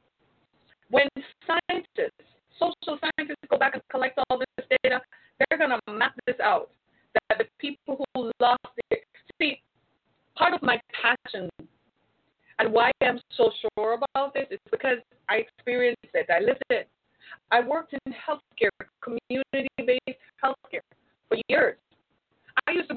when 0.89 1.07
scientists, 1.47 2.27
social 2.59 2.99
scientists 3.01 3.47
go 3.49 3.57
back 3.57 3.73
and 3.73 3.81
collect 3.89 4.19
all 4.29 4.37
this 4.37 4.67
data, 4.83 5.01
they're 5.39 5.57
going 5.57 5.71
to 5.71 5.93
map 5.93 6.13
this 6.27 6.35
out. 6.43 6.69
That 7.29 7.39
the 7.39 7.45
people 7.59 8.05
who 8.13 8.31
lost 8.39 8.61
their, 8.89 8.99
see, 9.41 9.61
part 10.35 10.53
of 10.53 10.61
my 10.61 10.79
passion 10.93 11.49
and 12.59 12.71
why 12.71 12.91
I'm 13.01 13.19
so 13.35 13.51
sure 13.61 13.93
about 13.93 14.33
this 14.33 14.45
is 14.51 14.59
because 14.71 14.97
I 15.29 15.37
experienced 15.37 16.13
it. 16.13 16.27
I 16.29 16.39
lived 16.39 16.63
it. 16.69 16.87
I 17.51 17.61
worked 17.61 17.93
in 17.93 18.13
healthcare, 18.13 18.69
community 19.01 19.69
based 19.77 20.19
healthcare 20.43 20.85
for 21.27 21.37
years. 21.49 21.77
I 22.67 22.71
used 22.71 22.89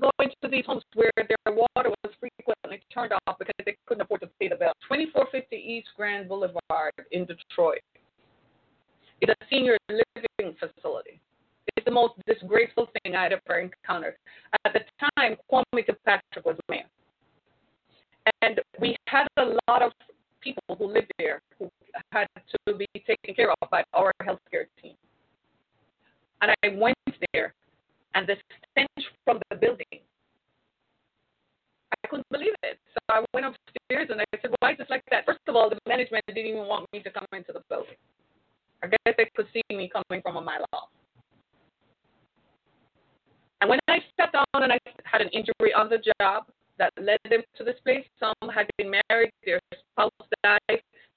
to 0.47 0.57
these 0.57 0.67
homes 0.67 0.83
where 0.95 1.11
their 1.17 1.55
water 1.55 1.91
was 2.05 2.15
frequently 2.21 2.81
turned 2.93 3.13
off 3.27 3.39
because 3.39 3.55
they 3.65 3.77
couldn't 3.87 4.03
afford 4.03 4.21
to 4.21 4.29
pay 4.41 4.49
the 4.49 4.57
bill. 4.57 4.73
2450 4.89 5.57
East 5.57 5.89
Grand 5.97 6.29
Boulevard 6.29 6.93
in 7.11 7.25
Detroit 7.25 7.83
is 9.21 9.29
a 9.29 9.35
senior 9.51 9.77
living 9.91 10.55
facility. 10.59 11.21
It's 11.77 11.85
the 11.85 11.91
most 11.91 12.15
disgraceful 12.27 12.89
thing 13.03 13.17
I'd 13.17 13.33
ever 13.33 13.59
encountered. 13.59 14.15
At 14.65 14.73
the 14.73 14.81
time, 15.17 15.37
Kwame 15.51 15.85
Kilpatrick 15.85 16.45
was 16.45 16.57
mayor. 16.69 16.87
And 18.43 18.61
we 18.81 18.97
had 19.09 19.27
a 19.37 19.57
lot 19.69 19.83
of 19.83 19.93
people 20.41 20.77
who 20.79 20.87
lived 20.87 21.11
there 21.19 21.43
who 21.59 21.69
had 22.13 22.27
to 22.67 22.75
be 22.75 22.87
taken 23.07 23.35
care 23.35 23.51
of 23.51 23.71
by 23.71 23.83
our 23.95 24.13
healthcare 24.23 24.67
team. 24.81 24.95
And 26.41 26.53
I 26.63 26.69
went 26.77 26.97
there 27.33 27.55
and 28.15 28.27
the 28.27 28.37
stench 28.73 29.07
from 29.25 29.41
the 29.51 29.57
building. 29.57 30.06
I 32.07 32.09
couldn't 32.09 32.31
believe 32.31 32.55
it. 32.63 32.79
So 32.95 32.99
I 33.11 33.25
went 33.35 33.47
upstairs 33.47 34.09
and 34.11 34.21
I 34.21 34.25
said, 34.41 34.55
Why 34.61 34.73
is 34.73 34.79
this 34.79 34.87
like 34.91 35.03
that? 35.11 35.27
First 35.27 35.41
of 35.49 35.57
all, 35.57 35.69
the 35.69 35.79
management 35.89 36.23
didn't 36.29 36.47
even 36.47 36.67
want 36.67 36.87
me 36.93 37.03
to 37.03 37.11
come 37.11 37.27
into 37.33 37.53
the 37.53 37.63
building. 37.69 37.99
I 38.85 38.87
guess 38.87 39.15
they 39.19 39.29
could 39.35 39.47
see 39.53 39.63
me 39.71 39.91
coming 39.91 40.23
from 40.23 40.37
a 40.37 40.41
mile 40.41 40.65
off. 40.73 40.89
And 43.61 43.71
when 43.71 43.81
I 43.89 43.99
sat 44.17 44.33
down 44.33 44.45
and 44.55 44.73
I 44.73 44.79
had 45.03 45.21
an 45.21 45.29
injury 45.31 45.75
on 45.75 45.89
the 45.89 45.99
job 46.21 46.45
that 46.79 46.93
led 47.01 47.19
them 47.29 47.43
to 47.59 47.65
this 47.65 47.77
place, 47.83 48.07
some 48.21 48.35
had 48.55 48.69
been 48.79 48.95
married, 49.11 49.31
their 49.45 49.59
spouse 49.73 50.13
died, 50.45 50.61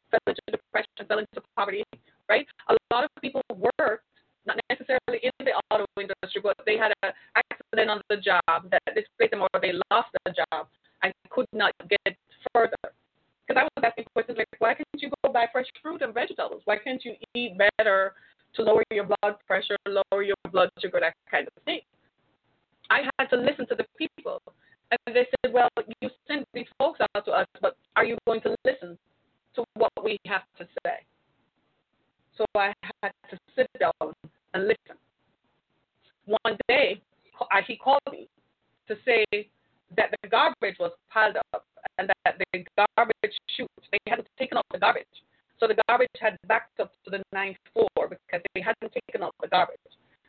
fell 0.10 0.20
into 0.26 0.42
depression, 0.50 1.06
fell 1.08 1.20
into 1.20 1.42
poverty, 1.56 1.84
right? 2.30 2.48
A 2.70 2.78
lot 2.92 3.04
of 3.04 3.10
people 3.22 3.42
worked 3.78 4.06
not 4.50 4.60
necessarily 4.70 5.22
in 5.22 5.32
the 5.46 5.54
auto 5.70 5.86
industry, 6.00 6.42
but 6.42 6.58
they 6.66 6.78
had 6.78 6.92
an 7.04 7.14
accident 7.38 7.90
on 7.90 8.02
the 8.10 8.18
job 8.18 8.70
that 8.72 8.82
displaced 8.96 9.32
them 9.32 9.42
or 9.42 9.50
they 9.62 9.74
lost 9.92 10.10
the 10.26 10.34
job 10.34 10.68
and 11.04 11.14
could 11.30 11.46
not 11.54 11.72
get 11.90 12.18
further. 12.54 12.76
Because 13.46 13.62
I 13.62 13.64
was 13.64 13.84
asking 13.84 14.06
questions 14.14 14.38
like, 14.38 14.48
why 14.60 14.74
can't 14.74 14.88
you 14.98 15.10
go 15.24 15.32
buy 15.32 15.46
fresh 15.52 15.66
fruit 15.82 16.02
and 16.02 16.14
vegetables? 16.14 16.62
Why 16.66 16.78
can't 16.78 17.04
you 17.06 17.14
eat 17.34 17.58
better 17.58 18.14
to 18.56 18.62
lower 18.62 18.84
your 18.92 19.06
blood 19.06 19.36
pressure, 19.48 19.78
lower 19.88 20.24
your 20.24 20.36
blood 20.52 20.70
sugar, 20.80 21.00
that 21.02 21.14
kind 21.30 21.48
of 21.48 21.64
thing? 21.64 21.82
I 22.90 23.02
had 23.18 23.28
to 23.30 23.38
listen 23.38 23.68
to 23.68 23.76
the 23.76 23.86
people. 23.98 24.42
And 24.92 25.16
they 25.16 25.28
said, 25.30 25.54
well, 25.54 25.70
you 26.02 26.10
sent 26.28 26.46
these 26.54 26.66
folks 26.80 27.00
out 27.16 27.26
to 27.26 27.32
us, 27.32 27.48
but 27.62 27.78
are 27.96 28.06
you 28.06 28.18
going 28.26 28.42
to 28.42 28.56
listen 28.66 28.98
to 29.56 29.64
what 29.76 29.92
we 30.04 30.18
have 30.26 30.42
to 30.58 30.68
say? 30.84 31.06
So 32.40 32.46
I 32.56 32.72
had 33.04 33.12
to 33.32 33.38
sit 33.54 33.68
down 33.78 34.14
and 34.54 34.64
listen. 34.64 34.96
One 36.26 36.56
day, 36.70 37.02
he 37.68 37.76
called 37.76 38.00
me 38.10 38.30
to 38.88 38.96
say 39.04 39.26
that 39.98 40.16
the 40.24 40.30
garbage 40.30 40.78
was 40.80 40.92
piled 41.12 41.36
up 41.54 41.66
and 41.98 42.10
that 42.24 42.38
the 42.54 42.64
garbage 42.78 43.36
chute, 43.50 43.68
they 43.92 44.00
hadn't 44.08 44.30
taken 44.40 44.58
out 44.58 44.64
the 44.72 44.80
garbage. 44.80 45.04
So 45.60 45.68
the 45.68 45.76
garbage 45.90 46.08
had 46.22 46.38
backed 46.48 46.80
up 46.80 46.94
to 47.04 47.12
the 47.12 47.22
ninth 47.34 47.58
floor 47.74 48.08
because 48.08 48.42
they 48.56 48.62
hadn't 48.62 48.94
taken 48.94 49.22
out 49.22 49.36
the 49.42 49.50
garbage. 49.50 49.76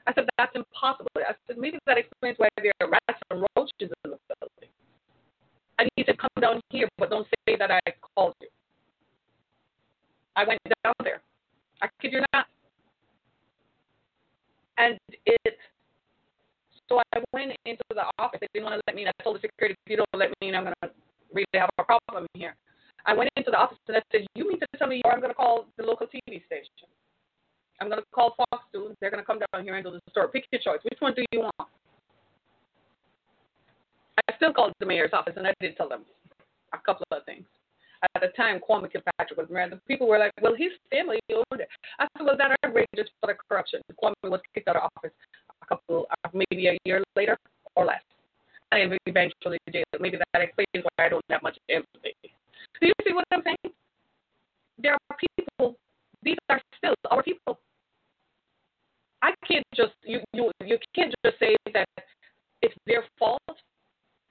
I 0.09 0.13
said, 0.13 0.27
that's 0.37 0.57
impossible. 0.57 1.11
I 1.17 1.35
said, 1.47 1.59
maybe 1.59 1.79
that 1.87 1.97
explains 1.97 2.37
why 2.39 2.49
there 2.57 2.73
are 2.81 2.89
rats 2.89 3.23
and 3.31 3.47
roaches 3.55 3.95
in 4.05 4.11
the 4.11 4.19
building. 4.27 4.71
I 5.79 5.87
need 5.97 6.07
to 6.07 6.17
come 6.17 6.31
down 6.41 6.61
here, 6.71 6.89
but 6.99 7.11
don't 7.11 7.29
say 7.47 7.55
that 7.57 7.71
I 7.71 7.79
called 8.17 8.35
you. 8.41 8.49
I 10.35 10.43
went 10.45 10.59
down 10.83 10.95
there. 11.05 11.23
I 11.83 11.89
kid 12.01 12.13
you 12.13 12.23
not. 12.33 12.47
And 14.79 14.99
it, 15.27 15.57
so 16.89 17.01
I 17.15 17.23
went 17.33 17.53
into 17.65 17.83
the 17.91 18.05
office. 18.19 18.41
They 18.41 18.49
didn't 18.55 18.65
want 18.65 18.81
to 18.81 18.83
let 18.87 18.97
me 18.97 19.03
in. 19.03 19.09
I 19.09 19.23
told 19.23 19.37
the 19.37 19.41
security, 19.41 19.77
if 19.87 19.91
you 19.91 19.97
don't 19.99 20.09
let 20.15 20.31
me 20.41 20.49
in, 20.49 20.55
I'm 20.55 20.65
going 20.65 20.75
to 20.83 20.91
really 21.33 21.47
have 21.55 21.69
a 21.79 21.85
problem 21.85 22.27
here. 22.35 22.57
I 23.07 23.15
went 23.15 23.31
into 23.37 23.51
the 23.51 23.59
office 23.59 23.79
and 23.89 23.97
I 23.97 24.03
said, 24.13 24.27
you 24.35 24.49
mean 24.49 24.61
to 24.61 24.67
tell 24.79 24.89
me, 24.89 25.01
or 25.05 25.13
I'm 25.13 25.21
going 25.21 25.31
to 25.31 25.35
call 25.35 25.67
the 25.77 25.85
local 25.85 26.07
TV 26.07 26.45
station. 26.47 26.89
I'm 27.81 27.89
going 27.89 28.01
to 28.01 28.07
call 28.15 28.35
Fox 28.37 28.65
News. 28.75 28.97
They're 29.01 29.11
going 29.11 29.23
to 29.23 29.27
come 29.27 29.41
down 29.53 29.65
here 29.65 29.75
and 29.75 29.85
do 29.85 29.91
the 29.91 30.01
story. 30.11 30.29
Pick 30.33 30.45
your 30.53 30.61
choice. 30.61 30.81
Which 30.85 31.01
one 31.01 31.15
do 31.15 31.25
you 31.33 31.41
want? 31.41 31.55
I 34.29 34.37
still 34.37 34.53
called 34.53 34.73
the 34.81 34.87
mayor's 34.87 35.11
office 35.13 35.35
and 35.37 35.47
I 35.47 35.55
did 35.61 35.77
tell 35.77 35.89
them 35.89 36.03
a 36.75 36.79
couple 36.79 37.07
of 37.11 37.25
things 37.25 37.45
at 38.15 38.23
the 38.23 38.29
time 38.37 38.61
Kwame 38.61 38.91
Kilpatrick 38.91 39.39
was 39.39 39.49
married. 39.51 39.73
The 39.73 39.81
people 39.89 40.09
were 40.09 40.19
like, 40.19 40.33
well, 40.41 40.55
his 40.57 40.73
family 40.91 41.20
I 41.53 42.07
said, 42.17 42.25
well, 42.25 42.37
that 42.37 42.57
outrageous 42.65 43.11
for 43.21 43.27
the 43.29 43.35
corruption. 43.49 43.81
Kwame 44.03 44.15
was 44.25 44.41
kicked 44.55 44.69
out 44.69 44.77
of 44.77 44.91
office 44.97 45.13
a 45.63 45.67
couple, 45.67 46.07
uh, 46.11 46.29
maybe 46.33 46.69
a 46.69 46.79
year 46.85 47.03
later 47.17 47.37
or 47.77 47.85
less. 47.87 48.03
And 48.73 48.99
eventually 49.07 49.59
jailed. 49.73 49.85
Maybe 49.99 50.17
that 50.17 50.43
explains 50.43 50.85
why 50.85 51.07
I 51.07 51.09
don't 51.09 51.25
have 51.31 51.43
much 51.43 51.59
empathy. 51.69 52.15
Do 52.81 52.87
you 52.87 52.93
see 53.07 53.13
what 53.13 53.25
I'm 53.33 53.43
saying? 53.43 53.75
There 54.79 54.95
are 54.95 55.17
people, 55.19 55.77
these 56.23 56.39
are 56.49 56.61
still 56.79 56.95
our 57.11 57.23
people. 57.23 57.59
I 59.23 59.33
can't 59.47 59.67
just, 59.75 59.93
you, 60.05 60.21
you, 60.33 60.51
you 60.65 60.79
can't 60.95 61.15
just 61.25 61.39
say 61.39 61.57
that 61.75 61.89
it's 62.63 62.75
their 62.87 63.05
fault 63.19 63.41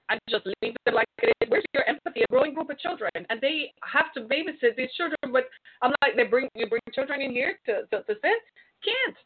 and 0.08 0.18
just 0.28 0.46
leave 0.62 0.74
it 0.86 0.94
like 0.94 1.06
it 1.22 1.32
is. 1.40 1.50
Where's 1.50 1.64
your 1.74 1.84
empathy? 1.84 2.22
A 2.22 2.26
growing 2.30 2.54
group 2.54 2.70
of 2.70 2.78
children, 2.78 3.10
and 3.14 3.40
they 3.40 3.72
have 3.84 4.12
to 4.14 4.22
babysit 4.22 4.74
these 4.76 4.92
children. 4.96 5.19
But 5.40 5.86
I'm 5.86 5.94
like, 6.02 6.16
they 6.16 6.24
bring 6.24 6.48
you 6.54 6.68
bring 6.68 6.80
children 6.92 7.20
in 7.20 7.30
here 7.30 7.58
to 7.66 7.82
to, 7.90 8.02
to 8.02 8.14
sit? 8.14 8.40
Can't. 8.84 9.16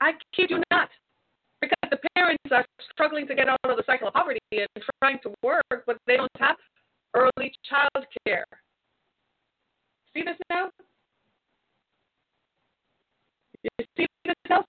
I 0.00 0.12
kid 0.34 0.50
you 0.50 0.62
not. 0.70 0.88
Because 1.60 1.90
the 1.90 1.98
parents 2.16 2.42
are 2.50 2.66
struggling 2.90 3.26
to 3.28 3.34
get 3.34 3.48
out 3.48 3.58
of 3.64 3.76
the 3.76 3.84
cycle 3.86 4.08
of 4.08 4.14
poverty 4.14 4.40
and 4.50 4.68
trying 5.00 5.18
to 5.22 5.32
work, 5.44 5.84
but 5.86 5.96
they 6.06 6.16
don't 6.16 6.30
have 6.38 6.56
early 7.14 7.52
child 7.68 8.04
care. 8.26 8.44
See 10.12 10.22
this 10.24 10.36
now? 10.50 10.70
You 13.62 13.70
see 13.96 14.06
this 14.24 14.34
now? 14.50 14.64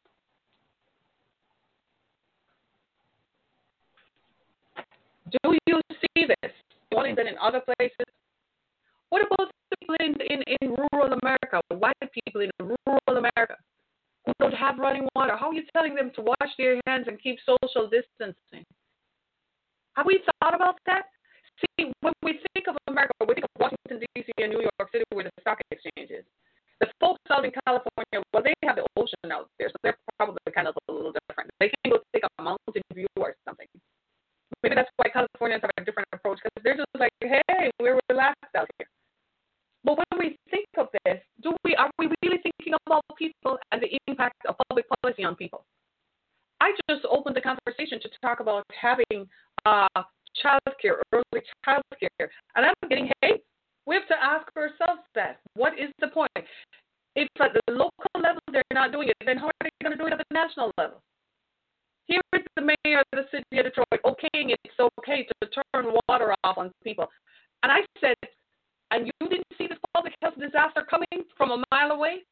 Do 5.32 5.58
you 5.65 5.82
see 5.89 6.25
this? 6.27 6.51
Wellington 6.93 7.25
and 7.27 7.38
other 7.39 7.62
places? 7.62 8.06
What 9.10 9.25
about 9.25 9.51
people 9.79 9.95
in, 9.99 10.13
in, 10.21 10.43
in 10.62 10.75
rural 10.91 11.17
America, 11.21 11.62
white 11.69 11.93
people 12.13 12.41
in 12.41 12.49
rural 12.60 13.01
America 13.08 13.56
who 14.25 14.34
don't 14.39 14.53
have 14.53 14.77
running 14.77 15.08
water? 15.15 15.36
How 15.38 15.49
are 15.49 15.53
you 15.53 15.63
telling 15.93 16.10
them 16.10 16.15
to 16.15 16.21
wash 16.21 16.51
their 16.58 16.79
hands 16.88 17.06
and 17.08 17.21
keep 17.21 17.38
social 17.45 17.89
distancing? 17.89 18.65
Have 19.95 20.06
we 20.06 20.21
thought 20.41 20.56
about 20.56 20.77
that? 20.86 21.03
See, 21.77 21.91
when 22.01 22.13
we 22.23 22.39
think 22.53 22.67
of 22.67 22.75
America, 22.88 23.13
we 23.27 23.36
think 23.36 23.45
of 23.45 23.62
Washington, 23.62 24.06
D.C. 24.15 24.32
and 24.41 24.51
New 24.51 24.62
York 24.62 24.89
City 24.91 25.03
where 25.13 25.25
the 25.25 25.32
stock 25.41 25.60
exchange 25.71 26.10
is. 26.10 26.25
The 26.82 26.88
folks 26.99 27.21
out 27.29 27.45
in 27.45 27.51
California, 27.65 28.25
well, 28.34 28.43
they 28.43 28.53
have 28.65 28.75
the 28.75 28.86
ocean 28.97 29.32
out 29.32 29.47
there, 29.60 29.69
so 29.69 29.77
they're 29.84 29.97
probably 30.17 30.41
kind 30.53 30.67
of 30.67 30.75
a 30.89 30.91
little 30.91 31.13
different. 31.13 31.49
They 31.60 31.69
can 31.69 31.93
go 31.93 31.99
take 32.13 32.23
a 32.25 32.41
mountain 32.41 32.82
view 32.93 33.08
or 33.15 33.36
something. 33.45 33.67
Maybe 34.62 34.75
that's 34.75 34.89
why 34.97 35.10
Californians 35.13 35.62
have 35.62 35.71
a 35.77 35.86
different 35.86 36.10
approach 36.12 36.39
because 36.43 36.63
they're 36.63 36.75
just 36.75 36.89
like, 36.97 37.12
hey, 37.21 37.69
we're 37.79 37.99
relaxed 38.10 38.56
out 38.58 38.67
here. 38.77 38.88
But 39.86 39.99
when 39.99 40.19
we 40.19 40.38
think 40.49 40.65
of 40.77 40.88
this, 41.06 41.19
do 41.41 41.53
we 41.63 41.75
are 41.75 41.91
we 41.99 42.08
really 42.23 42.39
thinking 42.41 42.73
about 42.88 43.03
people 43.17 43.58
and 43.71 43.82
the 43.82 43.91
impact 44.08 44.39
of 44.47 44.56
public 44.69 44.86
policy 44.89 45.23
on 45.23 45.36
people? 45.36 45.65
I 46.63 46.71
just 46.89 47.04
opened 47.12 47.36
the 47.36 47.41
conversation 47.41 47.99
to 47.99 48.10
talk 48.21 48.39
about 48.39 48.63
having 48.71 49.28
uh, 49.65 50.02
child 50.41 50.62
care, 50.82 51.04
early 51.12 51.43
child 51.65 51.84
care, 51.99 52.32
and 52.56 52.65
I'm 52.65 52.89
getting, 52.89 53.12
hey, 53.21 53.41
we 53.86 53.95
have 53.95 54.08
to 54.08 54.15
ask 54.15 54.47
ourselves 54.56 55.04
that. 55.13 55.41
What 55.56 55.73
is 55.73 55.91
the 55.99 56.08
point? 56.08 56.32
If 57.17 57.28
at 57.41 57.52
the 57.52 57.73
local 57.73 58.15
level 58.15 58.39
they're 58.49 58.63
not 58.71 58.93
doing 58.93 59.10
it, 59.10 59.17
then 59.26 59.36
how 59.36 59.47
are 59.47 59.62
they 59.62 59.71
going 59.84 59.91
to 59.91 60.02
do 60.02 60.08
it 60.08 60.13
at 60.13 60.19
the 60.19 60.34
national 60.34 60.71
level? 60.78 61.02
Here 62.08 62.21
is 62.34 62.43
the 62.56 62.62
mayor 62.62 62.99
of 62.99 63.06
the 63.12 63.26
city 63.30 63.60
of 63.60 63.65
Detroit 63.65 63.99
okaying 64.06 64.56
it's 64.63 64.80
okay 64.80 65.28
to 65.28 65.49
turn 65.49 65.91
water 66.08 66.34
off 66.45 66.58
on 66.58 66.71
people. 66.82 67.08
And 67.63 67.73
I 67.73 67.80
said, 67.99 68.15
and 68.91 69.08
you 69.08 69.28
didn't 69.28 69.52
see 69.58 69.67
this 69.67 69.78
public 69.93 70.13
health 70.21 70.36
disaster 70.39 70.88
coming 70.89 71.28
from 71.38 71.52
a 71.52 71.63
mile 71.71 71.91
away? 71.91 72.23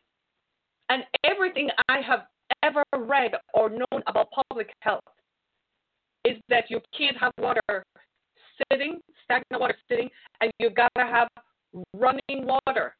And 0.87 1.03
everything 1.25 1.69
I 1.89 1.99
have 1.99 2.21
ever 2.63 2.83
read 2.97 3.31
or 3.53 3.69
known 3.69 4.03
about 4.07 4.29
public 4.31 4.69
health 4.81 5.03
is 6.25 6.37
that 6.49 6.65
you 6.69 6.79
can't 6.97 7.17
have 7.17 7.31
water 7.37 7.83
sitting, 8.71 8.99
stagnant 9.23 9.59
water 9.59 9.75
sitting, 9.89 10.09
and 10.41 10.51
you've 10.59 10.75
got 10.75 10.91
to 10.97 11.03
have 11.03 11.27
running 11.95 12.45
water. 12.45 12.95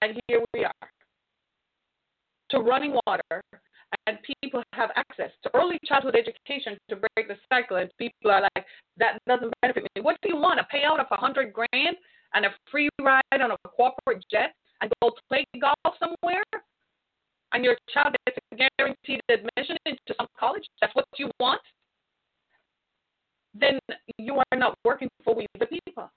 And 0.00 0.20
here 0.26 0.40
we 0.52 0.64
are 0.64 0.72
to 2.50 2.58
running 2.58 2.98
water, 3.06 3.42
and 4.06 4.18
people 4.42 4.62
have 4.74 4.90
access 4.96 5.30
to 5.42 5.50
early 5.54 5.78
childhood 5.86 6.16
education 6.16 6.76
to 6.90 6.96
break 6.96 7.28
the 7.28 7.36
cycle. 7.48 7.76
And 7.78 7.90
people 7.98 8.30
are 8.30 8.42
like, 8.42 8.66
that 8.98 9.18
doesn't 9.26 9.52
benefit 9.62 9.84
me. 9.94 10.02
What 10.02 10.16
do 10.22 10.28
you 10.28 10.36
want? 10.36 10.60
A 10.60 10.66
payout 10.74 11.00
of 11.00 11.06
a 11.10 11.16
hundred 11.16 11.52
grand 11.52 11.96
and 12.34 12.46
a 12.46 12.50
free 12.70 12.88
ride 13.00 13.22
on 13.32 13.52
a 13.52 13.56
corporate 13.68 14.24
jet 14.30 14.52
and 14.82 14.92
go 15.00 15.12
play 15.28 15.44
golf 15.60 15.96
somewhere? 15.98 16.42
And 17.54 17.64
your 17.64 17.76
child 17.92 18.16
gets 18.26 18.38
a 18.52 18.68
guaranteed 18.78 19.20
admission 19.28 19.76
into 19.86 20.14
some 20.18 20.26
college? 20.38 20.64
That's 20.80 20.94
what 20.94 21.06
you 21.16 21.30
want? 21.38 21.60
Then 23.54 23.78
you 24.18 24.36
are 24.36 24.58
not 24.58 24.76
working 24.84 25.08
for 25.24 25.34
we 25.34 25.46
the 25.58 25.66
people. 25.66 26.10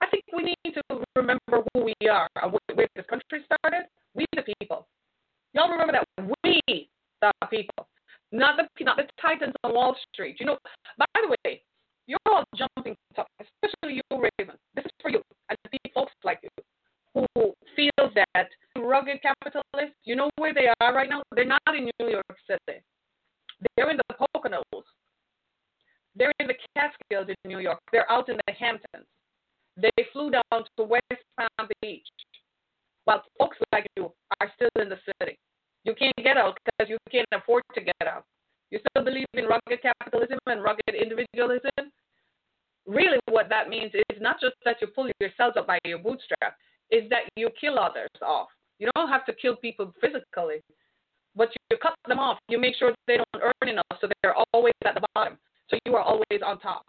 I 0.00 0.06
think 0.10 0.24
we 0.36 0.42
need 0.42 0.74
to 0.74 1.04
remember 1.16 1.62
who 1.72 1.84
we 1.84 2.08
are 2.08 2.28
uh, 2.42 2.50
and 2.68 2.76
where 2.76 2.88
this 2.96 3.06
country 3.08 3.44
started. 3.44 3.86
We 4.14 4.26
the 4.34 4.42
people. 4.60 4.86
Y'all 5.52 5.70
remember 5.70 5.92
that 5.92 6.28
we, 6.44 6.88
the 7.20 7.32
people, 7.50 7.86
not 8.32 8.56
the 8.56 8.84
not 8.84 8.96
the 8.96 9.04
titans 9.20 9.54
on 9.62 9.74
Wall 9.74 9.96
Street. 10.12 10.36
You 10.40 10.46
know, 10.46 10.58
by 10.98 11.06
the 11.14 11.36
way, 11.44 11.62
you're 12.06 12.18
all 12.26 12.44
jumping 12.56 12.96
top, 13.14 13.28
especially 13.40 13.96
you, 13.96 14.02
Raven. 14.10 14.56
This 14.74 14.84
is 14.84 14.90
for 15.00 15.10
you 15.10 15.22
and 15.48 15.58
the 15.70 15.78
folks 15.94 16.12
like 16.24 16.40
you 16.42 16.48
who 17.14 17.54
feel 17.76 18.10
that 18.14 18.48
rugged 18.76 19.20
capitalists. 19.22 19.96
You 20.04 20.16
know 20.16 20.30
where 20.36 20.52
they 20.52 20.68
are 20.80 20.94
right 20.94 21.08
now? 21.08 21.22
They're 21.34 21.44
not 21.44 21.60
in 21.68 21.90
New 21.98 22.08
York 22.10 22.36
City. 22.46 22.80
They're 23.76 23.90
in 23.90 23.96
the 23.96 24.14
Poconos. 24.14 24.82
They're 26.16 26.32
in 26.40 26.46
the 26.46 26.54
Catskills 26.76 27.28
in 27.28 27.50
New 27.50 27.58
York. 27.58 27.78
They're 27.92 28.10
out 28.10 28.28
in 28.28 28.36
the 28.36 28.52
Hamptons. 28.52 29.06
They 29.76 29.90
flew 30.12 30.30
down 30.30 30.64
to 30.76 30.84
West 30.84 31.24
Palm 31.36 31.68
Beach 31.82 32.06
while 33.04 33.22
folks 33.38 33.58
like 33.72 33.86
you 33.96 34.12
are 34.40 34.50
still 34.54 34.70
in 34.80 34.88
the 34.88 34.98
city. 35.20 35.36
You 35.84 35.94
can't 35.94 36.16
get 36.16 36.36
out 36.36 36.58
because 36.64 36.88
you 36.88 36.98
can't 37.10 37.26
afford 37.32 37.62
to 37.74 37.80
get 37.80 38.06
out. 38.06 38.24
You 38.70 38.78
still 38.90 39.04
believe 39.04 39.26
in 39.34 39.44
rugged 39.44 39.82
capitalism 39.82 40.38
and 40.46 40.62
rugged 40.62 40.94
individualism? 40.94 41.92
Really, 42.86 43.18
what 43.28 43.48
that 43.48 43.68
means 43.68 43.92
is 43.94 44.20
not 44.20 44.40
just 44.40 44.54
that 44.64 44.76
you 44.80 44.88
pull 44.88 45.10
yourselves 45.20 45.56
up 45.56 45.66
by 45.66 45.78
your 45.84 45.98
bootstrap, 45.98 46.56
is 47.04 47.10
that 47.10 47.22
you 47.36 47.50
kill 47.60 47.78
others 47.78 48.08
off. 48.22 48.48
You 48.78 48.90
don't 48.94 49.08
have 49.08 49.24
to 49.26 49.32
kill 49.32 49.56
people 49.56 49.92
physically, 50.00 50.60
but 51.36 51.48
you 51.70 51.76
cut 51.80 51.94
them 52.08 52.18
off. 52.18 52.38
You 52.48 52.58
make 52.58 52.76
sure 52.76 52.94
they 53.06 53.16
don't 53.16 53.42
earn 53.42 53.68
enough, 53.68 53.84
so 54.00 54.08
they're 54.22 54.34
always 54.52 54.74
at 54.84 54.94
the 54.94 55.06
bottom. 55.14 55.38
So 55.70 55.78
you 55.86 55.94
are 55.94 56.02
always 56.02 56.40
on 56.44 56.58
top 56.60 56.84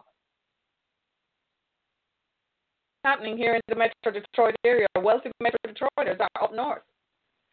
happening 3.06 3.36
here 3.36 3.54
in 3.54 3.60
the 3.68 3.76
Metro 3.76 4.20
Detroit 4.20 4.56
area. 4.64 4.86
Wealthy 5.00 5.30
Metro 5.40 5.58
Detroiters 5.64 6.18
are 6.18 6.42
up 6.42 6.52
north. 6.52 6.82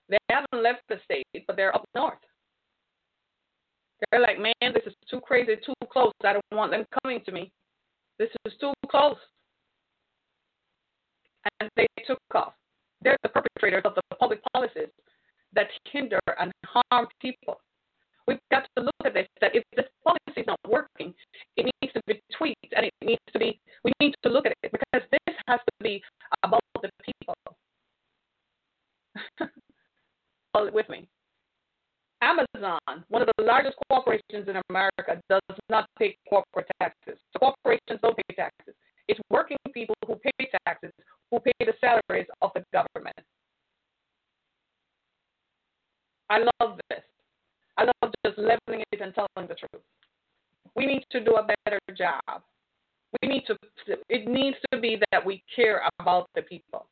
They 0.10 0.18
haven't 0.30 0.64
left 0.64 0.82
the 0.90 0.96
state, 1.06 1.28
but 1.46 1.56
they're 1.56 1.76
up 1.76 1.86
north. 1.94 2.18
They're 4.10 4.20
like, 4.20 4.40
man, 4.40 4.74
this 4.74 4.84
is 4.88 4.94
too 5.08 5.22
crazy, 5.22 5.56
too 5.64 5.74
close. 5.92 6.12
I 6.26 6.34
don't 6.34 6.44
want 6.52 6.72
them 6.72 6.86
coming 7.04 7.22
to 7.26 7.32
me. 7.32 7.52
This 8.18 8.30
is 8.46 8.54
too 8.60 8.74
close. 8.90 9.16
And 11.60 11.70
they 11.76 11.88
took 12.06 12.20
off. 12.36 12.54
They're 13.02 13.18
the 13.24 13.30
perpetrators 13.30 13.84
of 13.86 13.96
the 13.96 14.02
public 14.18 14.40
policies 14.54 14.90
that 15.54 15.68
hinder 15.92 16.20
and 16.40 16.52
harm 16.66 17.08
people. 17.22 17.60
We've 18.28 18.40
got 18.52 18.66
to 18.78 18.84
look 18.84 18.96
at 19.06 19.14
this 19.14 19.28
that 19.42 19.56
if 19.56 19.64
this 19.76 19.86
policy 20.04 20.42
is 20.42 20.48
not 20.48 20.60
working, 20.68 21.14
it 21.58 21.70
needs 21.82 21.94
to 21.94 22.02
be 22.08 22.22
tweaked 22.38 22.74
and 22.76 22.86
it 22.86 22.94
needs 23.04 23.22
to 23.34 23.40
be, 23.40 23.60
we 23.84 23.92
need 24.00 24.16
to 24.24 24.30
look 24.30 24.46
at 24.46 24.54
it 24.64 24.72
because 24.72 25.04
this 25.12 25.36
has 25.48 25.60
to 25.60 25.84
be 25.84 26.02
about 26.44 26.62
the 26.82 26.90
people. 27.04 27.36
Hold 30.56 30.70
it 30.70 30.74
with 30.74 30.88
me. 30.88 31.08
Amazon, 32.22 33.04
one 33.10 33.22
of 33.22 33.30
the 33.38 33.44
largest 33.44 33.76
corporations 33.90 34.48
in 34.48 34.56
America, 34.70 35.22
does 35.30 35.42
not 35.70 35.86
pay 36.00 36.16
corporate 36.30 36.68
taxes. 36.80 37.20
Corporations 37.38 38.00
don't 38.02 38.16
pay 38.16 38.36
taxes. 38.36 38.74
It's 39.10 39.20
working 39.30 39.58
people 39.74 39.96
who 40.08 40.16
pay 40.16 40.50
taxes, 40.66 40.92
who 41.34 41.40
pay 41.40 41.66
the 41.66 41.74
salaries 41.82 42.28
of 42.44 42.52
the 42.54 42.64
government. 42.72 43.18
I 46.30 46.40
love 46.60 46.78
this. 46.90 47.02
I 47.78 47.86
love 47.86 48.14
just 48.24 48.38
leveling 48.38 48.84
it 48.92 49.02
and 49.02 49.14
telling 49.16 49.48
the 49.48 49.56
truth. 49.56 49.84
We 50.76 50.86
need 50.86 51.04
to 51.10 51.24
do 51.24 51.36
a 51.36 51.48
better 51.66 51.80
job. 51.98 52.44
We 53.22 53.30
need 53.30 53.46
to, 53.48 53.58
it 54.10 54.28
needs 54.28 54.58
to 54.72 54.80
be 54.80 55.00
that 55.12 55.26
we 55.26 55.44
care 55.56 55.82
about 56.00 56.30
the 56.36 56.44
people. 56.44 56.86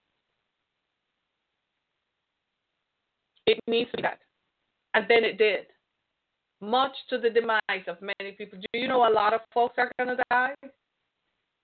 It 3.46 3.60
needs 3.68 3.92
to 3.92 3.98
be 3.98 4.04
that. 4.04 4.20
And 4.96 5.06
then 5.08 5.24
it 5.24 5.38
did. 5.38 5.68
Much 6.62 6.94
to 7.10 7.20
the 7.20 7.30
demise 7.30 7.86
of 7.88 7.98
many 8.02 8.32
people. 8.34 8.60
Do 8.60 8.80
you 8.80 8.88
know 8.88 9.08
a 9.08 9.14
lot 9.14 9.34
of 9.34 9.42
folks 9.54 9.76
are 9.78 9.92
going 10.00 10.16
to 10.18 10.24
die? 10.32 10.54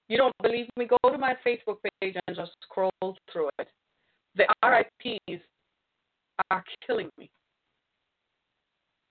You 0.07 0.17
don't 0.17 0.33
believe 0.41 0.67
me? 0.77 0.85
Go 0.85 1.09
to 1.09 1.17
my 1.17 1.35
Facebook 1.45 1.77
page 2.01 2.15
and 2.27 2.35
just 2.35 2.51
scroll 2.63 2.91
through 3.31 3.49
it. 3.59 3.67
The 4.35 4.45
RIPs 4.63 5.41
are 6.49 6.63
killing 6.85 7.09
me. 7.17 7.29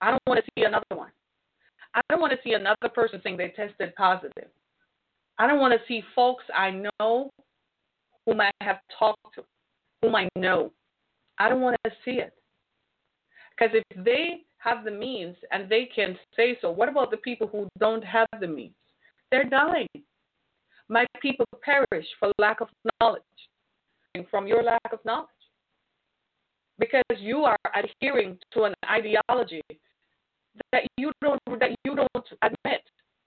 I 0.01 0.11
don't 0.11 0.23
want 0.27 0.45
to 0.45 0.51
see 0.57 0.65
another 0.65 0.85
one. 0.95 1.11
I 1.95 2.01
don't 2.11 2.21
want 2.21 2.33
to 2.33 2.39
see 2.45 2.53
another 2.53 2.89
person 2.95 3.21
saying 3.23 3.37
they 3.37 3.49
tested 3.49 3.95
positive. 3.97 4.49
I 5.39 5.47
don't 5.47 5.61
want 5.61 5.73
to 5.73 5.81
see 5.87 6.03
folks 6.15 6.45
I 6.55 6.83
know 7.01 7.31
whom 8.25 8.41
I 8.41 8.51
have 8.61 8.79
talked 8.99 9.35
to, 9.35 9.45
whom 10.03 10.15
I 10.15 10.29
know. 10.37 10.73
I 11.39 11.49
don't 11.49 11.61
want 11.61 11.77
to 11.85 11.91
see 12.05 12.13
it. 12.13 12.33
Because 13.51 13.75
if 13.75 14.05
they 14.05 14.43
have 14.59 14.85
the 14.85 14.91
means 14.91 15.37
and 15.53 15.69
they 15.69 15.89
can 15.95 16.19
say 16.37 16.59
so, 16.61 16.71
what 16.71 16.89
about 16.89 17.11
the 17.11 17.17
people 17.19 17.47
who 17.47 17.69
don't 17.79 18.05
have 18.05 18.27
the 18.41 18.47
means? 18.47 18.75
They're 19.31 19.45
dying. 19.45 19.89
My 20.89 21.05
people 21.21 21.47
perish 21.63 22.07
for 22.19 22.31
lack 22.39 22.61
of 22.61 22.69
knowledge, 23.01 23.23
and 24.15 24.27
from 24.31 24.47
your 24.47 24.63
lack 24.63 24.93
of 24.93 25.01
knowledge. 25.05 25.29
Because 26.79 27.03
you 27.19 27.45
are 27.45 27.57
adhering 27.75 28.39
to 28.53 28.65
an 28.65 28.75
ideology 28.89 29.63
that 30.73 30.83
you 30.97 31.13
don't 31.23 31.41
that 31.59 31.71
you 31.85 31.97
don't 31.97 32.27
admit. 32.43 32.83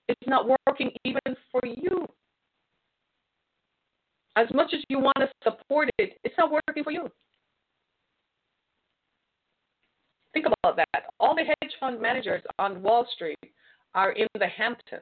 It's 0.08 0.28
not 0.28 0.48
working 0.68 0.92
even 1.04 1.36
for 1.52 1.62
you. 1.66 2.08
As 4.36 4.48
much 4.54 4.74
as 4.74 4.80
you 4.90 5.00
want 5.00 5.18
to 5.18 5.30
support 5.44 5.90
it, 5.98 6.18
it's 6.24 6.36
not 6.38 6.52
working 6.52 6.84
for 6.84 6.92
you. 6.92 7.12
Think 10.34 10.46
about 10.46 10.78
that. 10.78 11.06
All 11.20 11.36
the 11.36 11.44
hedge 11.44 11.72
fund 11.80 12.02
managers 12.02 12.44
on 12.58 12.82
Wall 12.82 13.08
Street 13.14 13.38
are 13.96 14.12
in 14.12 14.28
the 14.38 14.48
Hamptons. 14.48 15.02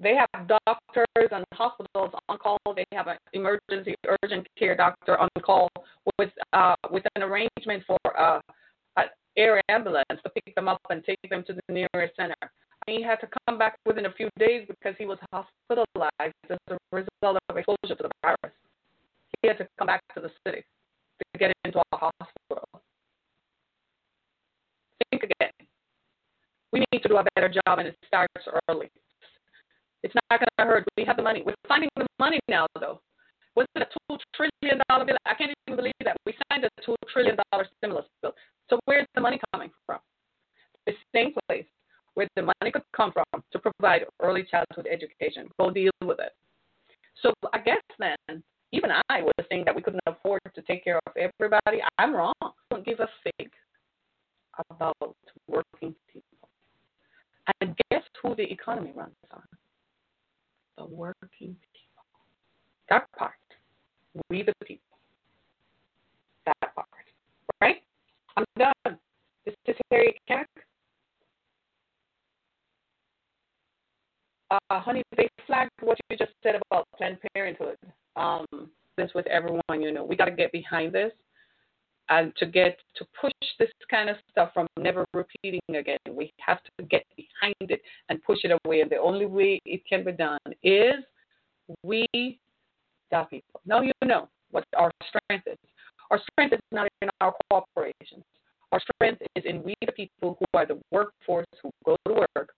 They 0.00 0.14
have 0.14 0.46
doctors 0.46 1.28
and 1.32 1.44
hospitals 1.52 2.10
on 2.28 2.38
call. 2.38 2.58
They 2.74 2.84
have 2.92 3.08
an 3.08 3.16
emergency 3.32 3.96
urgent 4.22 4.46
care 4.56 4.76
doctor 4.76 5.18
on 5.18 5.28
call 5.42 5.68
with 6.18 6.30
uh, 6.52 6.76
with 6.90 7.02
an 7.16 7.22
arrangement 7.22 7.82
for 7.86 7.98
uh, 8.16 8.40
an 8.96 9.06
air 9.36 9.60
ambulance 9.68 10.06
to 10.10 10.30
pick 10.30 10.54
them 10.54 10.68
up 10.68 10.80
and 10.90 11.02
take 11.04 11.18
them 11.28 11.42
to 11.48 11.52
the 11.52 11.62
nearest 11.68 12.14
center. 12.16 12.36
he 12.86 13.02
had 13.02 13.16
to 13.16 13.28
come 13.46 13.58
back 13.58 13.76
within 13.84 14.06
a 14.06 14.12
few 14.12 14.28
days 14.38 14.66
because 14.68 14.94
he 14.98 15.04
was 15.04 15.18
hospitalized 15.32 16.34
as 16.48 16.58
a 16.70 16.78
result 16.92 17.38
of 17.48 17.56
exposure 17.56 17.96
to 17.96 18.02
the 18.02 18.10
virus. 18.22 18.54
He 19.42 19.48
had 19.48 19.58
to 19.58 19.68
come 19.78 19.88
back 19.88 20.00
to 20.14 20.20
the 20.20 20.30
city 20.46 20.62
to 20.62 21.38
get 21.38 21.52
into 21.64 21.80
a 21.92 21.96
hospital. 21.96 22.68
Think 25.10 25.24
again. 25.24 25.50
We 26.72 26.84
need 26.92 27.02
to 27.02 27.08
do 27.08 27.16
a 27.16 27.24
better 27.34 27.48
job, 27.48 27.78
and 27.80 27.88
it 27.88 27.96
starts 28.06 28.32
early. 28.68 28.90
It's 30.02 30.14
not 30.14 30.40
going 30.40 30.48
to 30.58 30.64
hurt. 30.64 30.84
We 30.96 31.04
have 31.04 31.16
the 31.16 31.22
money. 31.22 31.42
We're 31.44 31.54
finding 31.66 31.90
the 31.96 32.06
money 32.18 32.40
now, 32.48 32.66
though. 32.78 33.00
Was 33.56 33.66
it 33.74 33.82
a 33.82 33.86
two 33.86 34.18
trillion 34.34 34.80
dollar 34.88 35.04
bill? 35.04 35.16
I 35.26 35.34
can't 35.34 35.52
even 35.66 35.76
believe 35.76 35.94
that 36.04 36.16
we 36.24 36.34
signed 36.50 36.64
a 36.64 36.68
two 36.84 36.94
trillion 37.12 37.36
dollar 37.50 37.66
stimulus 37.78 38.06
bill. 38.22 38.32
So 38.70 38.78
where's 38.84 39.06
the 39.14 39.20
money 39.20 39.40
coming 39.52 39.70
from? 39.84 39.98
The 40.86 40.92
same 41.14 41.34
place 41.48 41.66
where 42.14 42.28
the 42.36 42.42
money 42.42 42.70
could 42.72 42.82
come 42.94 43.12
from 43.12 43.42
to 43.52 43.58
provide 43.58 44.04
early 44.22 44.44
childhood 44.48 44.86
education. 44.90 45.48
Go 45.58 45.70
deal 45.70 45.90
with 46.04 46.20
it. 46.20 46.32
So 47.22 47.32
I 47.52 47.58
guess 47.58 47.82
then, 47.98 48.42
even 48.72 48.90
I 49.08 49.22
was 49.22 49.34
saying 49.50 49.64
that 49.66 49.74
we 49.74 49.82
couldn't 49.82 50.02
afford 50.06 50.40
to 50.54 50.62
take 50.62 50.84
care 50.84 51.00
of 51.06 51.12
everybody. 51.16 51.82
I'm 51.98 52.14
wrong. 52.14 52.34
Don't 52.70 52.84
give 52.84 53.00
a 53.00 53.08
fig 53.24 53.50
about 54.70 54.96
working 55.48 55.94
people. 56.12 56.48
And 57.60 57.76
guess 57.90 58.02
who 58.22 58.34
the 58.34 58.50
economy 58.50 58.92
runs 58.94 59.14
on? 59.32 59.42
The 60.78 60.86
working 60.86 61.56
people. 61.72 62.04
That 62.88 63.10
part. 63.18 63.32
We 64.30 64.44
the 64.44 64.52
people. 64.64 64.98
That 66.46 66.72
part. 66.74 66.86
Right? 67.60 67.82
I'm 68.36 68.44
done. 68.56 68.96
This 69.44 69.56
is 69.66 69.74
Harriet 69.90 70.14
Keck. 70.28 70.48
Uh, 74.52 74.58
honey, 74.80 75.02
they 75.16 75.28
flagged 75.48 75.70
what 75.80 75.98
you 76.08 76.16
just 76.16 76.30
said 76.44 76.54
about 76.70 76.86
Planned 76.96 77.18
Parenthood. 77.34 77.76
Um, 78.14 78.46
this 78.96 79.10
with 79.16 79.26
everyone, 79.26 79.82
you 79.82 79.90
know, 79.90 80.04
we 80.04 80.14
got 80.14 80.26
to 80.26 80.30
get 80.30 80.52
behind 80.52 80.92
this 80.92 81.12
and 82.10 82.34
to 82.36 82.46
get 82.46 82.78
to 82.96 83.06
push 83.20 83.32
this 83.58 83.68
kind 83.90 84.08
of 84.08 84.16
stuff 84.30 84.50
from 84.54 84.66
never 84.78 85.04
repeating 85.12 85.60
again. 85.68 85.98
We 86.10 86.32
have 86.38 86.58
to 86.62 86.84
get 86.84 87.04
behind 87.16 87.70
it 87.70 87.80
and 88.08 88.22
push 88.22 88.38
it 88.44 88.58
away. 88.64 88.80
And 88.80 88.90
the 88.90 88.96
only 88.96 89.26
way 89.26 89.60
it 89.64 89.82
can 89.88 90.04
be 90.04 90.12
done 90.12 90.38
is 90.62 90.94
we, 91.82 92.06
the 93.10 93.26
people. 93.30 93.60
Now 93.66 93.82
you 93.82 93.92
know 94.04 94.28
what 94.50 94.64
our 94.76 94.90
strength 95.08 95.46
is. 95.46 95.58
Our 96.10 96.20
strength 96.32 96.54
is 96.54 96.60
not 96.72 96.88
in 97.02 97.10
our 97.20 97.34
corporations. 97.50 98.24
Our 98.72 98.80
strength 98.80 99.22
is 99.36 99.44
in 99.44 99.62
we, 99.62 99.74
the 99.84 99.92
people 99.92 100.36
who 100.38 100.58
are 100.58 100.66
the 100.66 100.80
workforce 100.90 101.46
who 101.62 101.70
go 101.84 101.96
to 102.06 102.14
work, 102.36 102.50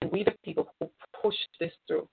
and 0.00 0.10
we, 0.10 0.24
the 0.24 0.34
people 0.44 0.68
who 0.80 0.88
push 1.22 1.34
this 1.60 1.72
through. 1.86 2.08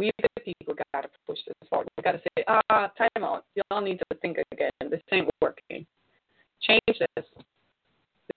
We, 0.00 0.10
the 0.22 0.40
people, 0.40 0.74
got 0.94 1.02
to 1.02 1.08
push 1.26 1.40
this 1.46 1.68
forward. 1.68 1.86
We 1.98 2.02
got 2.02 2.12
to 2.12 2.20
say, 2.20 2.42
ah, 2.48 2.90
time 2.96 3.22
out. 3.22 3.44
Y'all 3.54 3.82
need 3.82 3.98
to 3.98 4.16
think 4.22 4.38
again. 4.50 4.70
This 4.90 5.02
ain't 5.12 5.28
working. 5.42 5.84
Change 6.62 6.80
this. 6.86 7.24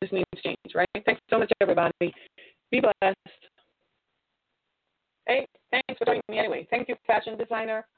This 0.02 0.12
needs 0.12 0.26
change, 0.44 0.58
right? 0.76 0.90
Thanks 1.06 1.22
so 1.30 1.40
much, 1.40 1.50
everybody. 1.62 2.14
Be 2.70 2.82
blessed. 2.82 3.18
Hey, 5.26 5.48
thanks 5.72 5.98
for 5.98 6.04
joining 6.04 6.22
me 6.28 6.38
anyway. 6.38 6.68
Thank 6.70 6.90
you, 6.90 6.98
fashion 7.08 7.38
designer. 7.38 7.86